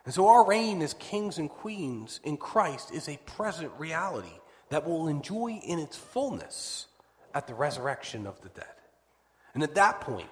And 0.10 0.13
so, 0.15 0.28
our 0.30 0.43
reign 0.43 0.82
as 0.82 0.95
kings 0.95 1.38
and 1.38 1.48
queens 1.48 2.19
in 2.24 2.38
Christ 2.38 2.91
is 2.91 3.08
a 3.08 3.17
present 3.28 3.72
reality 3.78 4.39
that 4.69 4.84
we'll 4.88 5.08
enjoy 5.08 5.62
in 5.63 5.78
its 5.78 5.98
fullness 5.98 6.88
at 7.36 7.45
the 7.45 7.54
resurrection 7.54 8.26
of 8.26 8.41
the 8.41 8.50
dead. 8.50 8.74
And 9.54 9.62
at 9.62 9.76
that 9.76 10.02
point, 10.02 10.32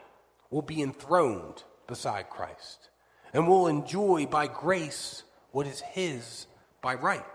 we'll 0.50 0.64
be 0.64 0.82
enthroned 0.82 1.62
beside 1.86 2.32
Christ. 2.32 2.90
And 3.34 3.48
we'll 3.48 3.68
enjoy 3.68 4.26
by 4.26 4.48
grace 4.48 5.22
what 5.52 5.68
is 5.68 5.82
his 5.82 6.48
by 6.82 6.96
right. 6.96 7.26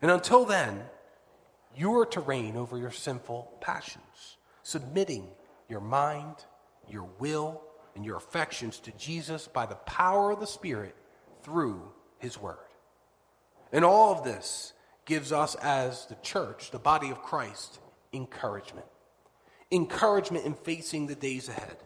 And 0.00 0.12
until 0.12 0.44
then, 0.44 0.80
you 1.76 1.98
are 1.98 2.06
to 2.06 2.20
reign 2.20 2.56
over 2.56 2.78
your 2.78 2.92
sinful 2.92 3.50
passions, 3.60 4.36
submitting 4.62 5.26
your 5.68 5.80
mind, 5.80 6.36
your 6.88 7.08
will, 7.18 7.62
and 7.96 8.04
your 8.04 8.18
affections 8.18 8.78
to 8.78 8.92
Jesus 8.92 9.48
by 9.48 9.66
the 9.66 9.74
power 9.74 10.30
of 10.30 10.38
the 10.38 10.46
Spirit 10.46 10.94
through 11.44 11.92
his 12.18 12.40
word. 12.40 12.58
And 13.72 13.84
all 13.84 14.12
of 14.12 14.24
this 14.24 14.72
gives 15.04 15.30
us, 15.32 15.54
as 15.56 16.06
the 16.06 16.16
church, 16.16 16.70
the 16.70 16.78
body 16.78 17.10
of 17.10 17.22
Christ, 17.22 17.78
encouragement. 18.12 18.86
encouragement 19.70 20.44
in 20.46 20.54
facing 20.54 21.06
the 21.06 21.14
days 21.14 21.48
ahead. 21.48 21.76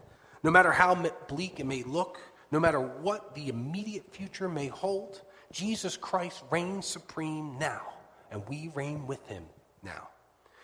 No 0.43 0.51
matter 0.51 0.71
how 0.71 0.95
bleak 1.27 1.59
it 1.59 1.67
may 1.67 1.83
look, 1.83 2.19
no 2.51 2.61
matter 2.61 2.81
what 2.81 3.35
the 3.35 3.49
immediate 3.49 4.15
future 4.15 4.49
may 4.49 4.69
hold, 4.69 5.23
Jesus 5.51 5.97
Christ 5.97 6.43
reigns 6.51 6.87
supreme 6.87 7.59
now, 7.59 7.83
and 8.31 8.47
we 8.49 8.71
reign 8.75 9.07
with 9.07 9.27
him 9.27 9.45
now. 9.83 10.09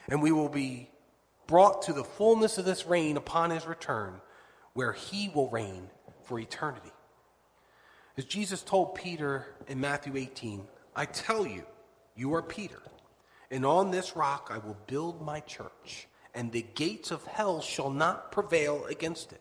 And 0.08 0.22
we 0.22 0.32
will 0.32 0.48
be 0.48 0.90
brought 1.46 1.82
to 1.82 1.92
the 1.92 2.04
fullness 2.04 2.58
of 2.58 2.64
this 2.64 2.86
reign 2.86 3.16
upon 3.16 3.50
his 3.50 3.66
return, 3.66 4.20
where 4.74 4.92
he 4.92 5.30
will 5.34 5.48
reign 5.50 5.88
for 6.24 6.38
eternity. 6.38 6.92
As 8.16 8.24
Jesus 8.24 8.62
told 8.62 8.94
Peter 8.94 9.46
in 9.66 9.80
Matthew 9.80 10.16
18, 10.16 10.64
I 10.94 11.04
tell 11.04 11.44
you, 11.44 11.64
you 12.14 12.32
are 12.34 12.42
Peter, 12.42 12.80
and 13.50 13.66
on 13.66 13.90
this 13.90 14.14
rock 14.14 14.50
I 14.52 14.58
will 14.58 14.76
build 14.86 15.20
my 15.20 15.40
church, 15.40 16.06
and 16.32 16.52
the 16.52 16.64
gates 16.74 17.10
of 17.10 17.26
hell 17.26 17.60
shall 17.60 17.90
not 17.90 18.30
prevail 18.30 18.84
against 18.86 19.32
it. 19.32 19.40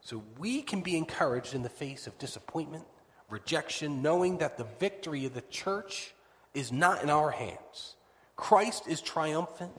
So 0.00 0.24
we 0.36 0.62
can 0.62 0.80
be 0.80 0.96
encouraged 0.96 1.54
in 1.54 1.62
the 1.62 1.68
face 1.68 2.08
of 2.08 2.18
disappointment, 2.18 2.84
rejection, 3.30 4.02
knowing 4.02 4.38
that 4.38 4.58
the 4.58 4.66
victory 4.80 5.24
of 5.24 5.34
the 5.34 5.42
church 5.42 6.12
is 6.54 6.72
not 6.72 7.04
in 7.04 7.10
our 7.10 7.30
hands. 7.30 7.94
Christ 8.34 8.88
is 8.88 9.00
triumphant, 9.00 9.72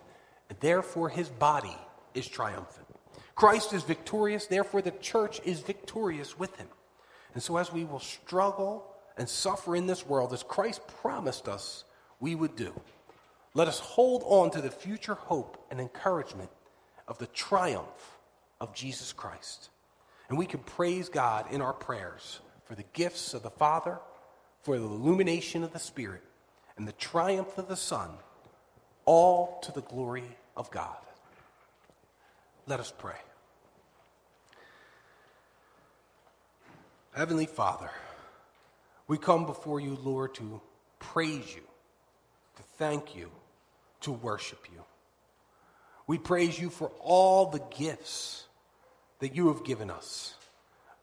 and 0.50 0.58
therefore 0.62 1.10
his 1.10 1.28
body 1.28 1.78
is 2.14 2.26
triumphant. 2.26 2.88
Christ 3.36 3.74
is 3.74 3.84
victorious, 3.84 4.48
therefore 4.48 4.82
the 4.82 4.92
church 4.92 5.42
is 5.44 5.60
victorious 5.60 6.40
with 6.40 6.56
him. 6.56 6.70
And 7.34 7.42
so, 7.42 7.58
as 7.58 7.72
we 7.72 7.84
will 7.84 8.00
struggle 8.00 8.86
and 9.18 9.28
suffer 9.28 9.76
in 9.76 9.88
this 9.88 10.06
world, 10.06 10.34
as 10.34 10.44
Christ 10.44 10.82
promised 11.02 11.48
us 11.48 11.84
we 12.20 12.36
would 12.36 12.56
do, 12.56 12.74
let 13.54 13.68
us 13.68 13.80
hold 13.80 14.24
on 14.26 14.52
to 14.52 14.62
the 14.62 14.72
future 14.72 15.16
hope 15.16 15.64
and 15.70 15.80
encouragement 15.80 16.50
of 17.08 17.18
the 17.18 17.28
triumph 17.28 18.18
of 18.60 18.74
Jesus 18.74 19.14
Christ. 19.14 19.70
And 20.30 20.38
we 20.38 20.46
can 20.46 20.62
praise 20.62 21.10
God 21.10 21.52
in 21.52 21.62
our 21.62 21.74
prayers 21.74 22.40
for 22.66 22.76
the 22.76 22.86
gifts 22.94 23.34
of 23.34 23.44
the 23.44 23.50
Father, 23.52 24.00
for 24.62 24.80
the 24.80 24.86
illumination 24.86 25.64
of 25.64 25.74
the 25.74 25.80
Spirit, 25.80 26.24
and 26.78 26.88
the 26.88 26.94
triumph 26.94 27.58
of 27.58 27.68
the 27.68 27.76
Son, 27.76 28.10
all 29.06 29.60
to 29.64 29.72
the 29.72 29.82
glory 29.82 30.38
of 30.56 30.72
God. 30.72 30.98
Let 32.66 32.80
us 32.80 32.94
pray. 32.98 33.18
Heavenly 37.16 37.46
Father, 37.46 37.92
we 39.08 39.20
come 39.20 39.46
before 39.46 39.80
you, 39.80 40.00
Lord, 40.02 40.34
to 40.36 40.60
praise 40.98 41.54
you, 41.56 41.62
to 42.56 42.64
thank 42.80 43.16
you, 43.16 43.30
to 44.02 44.12
worship 44.12 44.66
you. 44.74 44.84
We 46.08 46.18
praise 46.18 46.58
you 46.58 46.72
for 46.72 46.92
all 47.00 47.52
the 47.52 47.62
gifts 47.78 48.46
that 49.20 49.36
you 49.36 49.50
have 49.50 49.64
given 49.64 49.92
us, 49.92 50.34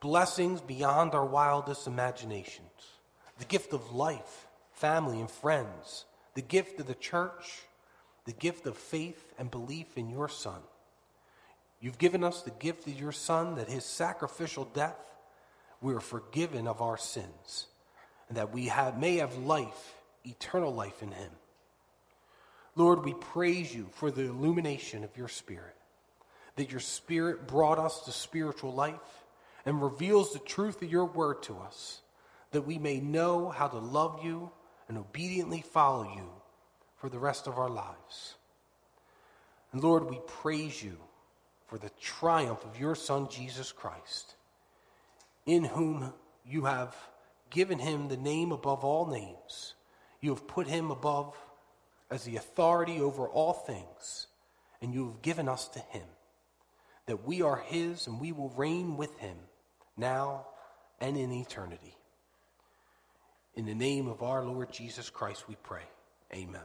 blessings 0.00 0.60
beyond 0.60 1.14
our 1.14 1.24
wildest 1.24 1.86
imaginations, 1.86 2.66
the 3.38 3.44
gift 3.44 3.72
of 3.72 3.94
life, 3.94 4.48
family, 4.72 5.20
and 5.20 5.30
friends, 5.30 6.06
the 6.34 6.42
gift 6.42 6.80
of 6.80 6.88
the 6.88 6.94
church, 6.96 7.62
the 8.24 8.32
gift 8.32 8.66
of 8.66 8.76
faith 8.76 9.32
and 9.38 9.48
belief 9.48 9.96
in 9.96 10.10
your 10.10 10.28
Son. 10.28 10.60
You've 11.80 11.98
given 11.98 12.24
us 12.24 12.42
the 12.42 12.50
gift 12.50 12.88
of 12.88 12.98
your 12.98 13.12
Son 13.12 13.54
that 13.54 13.68
his 13.68 13.84
sacrificial 13.84 14.64
death 14.64 14.96
we 15.80 15.94
are 15.94 16.00
forgiven 16.00 16.66
of 16.66 16.82
our 16.82 16.98
sins, 16.98 17.66
and 18.28 18.36
that 18.36 18.52
we 18.52 18.66
have, 18.66 18.98
may 18.98 19.16
have 19.16 19.36
life, 19.38 19.94
eternal 20.24 20.72
life 20.72 21.02
in 21.02 21.10
Him. 21.12 21.30
Lord, 22.76 23.04
we 23.04 23.14
praise 23.14 23.74
you 23.74 23.88
for 23.94 24.10
the 24.10 24.26
illumination 24.26 25.04
of 25.04 25.16
your 25.16 25.28
Spirit, 25.28 25.76
that 26.56 26.70
your 26.70 26.80
Spirit 26.80 27.48
brought 27.48 27.78
us 27.78 28.00
to 28.02 28.12
spiritual 28.12 28.74
life 28.74 28.94
and 29.64 29.82
reveals 29.82 30.32
the 30.32 30.38
truth 30.38 30.82
of 30.82 30.90
your 30.90 31.06
word 31.06 31.42
to 31.44 31.58
us, 31.58 32.02
that 32.50 32.66
we 32.66 32.78
may 32.78 33.00
know 33.00 33.48
how 33.48 33.68
to 33.68 33.78
love 33.78 34.20
you 34.22 34.50
and 34.88 34.98
obediently 34.98 35.62
follow 35.62 36.04
you 36.04 36.28
for 36.96 37.08
the 37.08 37.18
rest 37.18 37.46
of 37.46 37.58
our 37.58 37.70
lives. 37.70 38.34
And 39.72 39.82
Lord, 39.82 40.10
we 40.10 40.20
praise 40.26 40.82
you 40.82 40.96
for 41.68 41.78
the 41.78 41.90
triumph 42.00 42.64
of 42.64 42.78
your 42.78 42.94
Son, 42.94 43.28
Jesus 43.30 43.72
Christ 43.72 44.34
in 45.46 45.64
whom 45.64 46.12
you 46.44 46.64
have 46.64 46.94
given 47.50 47.78
him 47.78 48.08
the 48.08 48.16
name 48.16 48.52
above 48.52 48.84
all 48.84 49.06
names. 49.06 49.74
You 50.20 50.30
have 50.30 50.46
put 50.46 50.66
him 50.66 50.90
above 50.90 51.36
as 52.10 52.24
the 52.24 52.36
authority 52.36 53.00
over 53.00 53.28
all 53.28 53.52
things, 53.52 54.26
and 54.82 54.92
you 54.92 55.06
have 55.06 55.22
given 55.22 55.48
us 55.48 55.68
to 55.68 55.78
him, 55.78 56.06
that 57.06 57.26
we 57.26 57.42
are 57.42 57.56
his 57.56 58.06
and 58.06 58.20
we 58.20 58.32
will 58.32 58.50
reign 58.50 58.96
with 58.96 59.16
him 59.18 59.36
now 59.96 60.46
and 61.00 61.16
in 61.16 61.32
eternity. 61.32 61.96
In 63.54 63.66
the 63.66 63.74
name 63.74 64.06
of 64.08 64.22
our 64.22 64.44
Lord 64.44 64.72
Jesus 64.72 65.10
Christ, 65.10 65.48
we 65.48 65.56
pray. 65.62 65.82
Amen. 66.32 66.60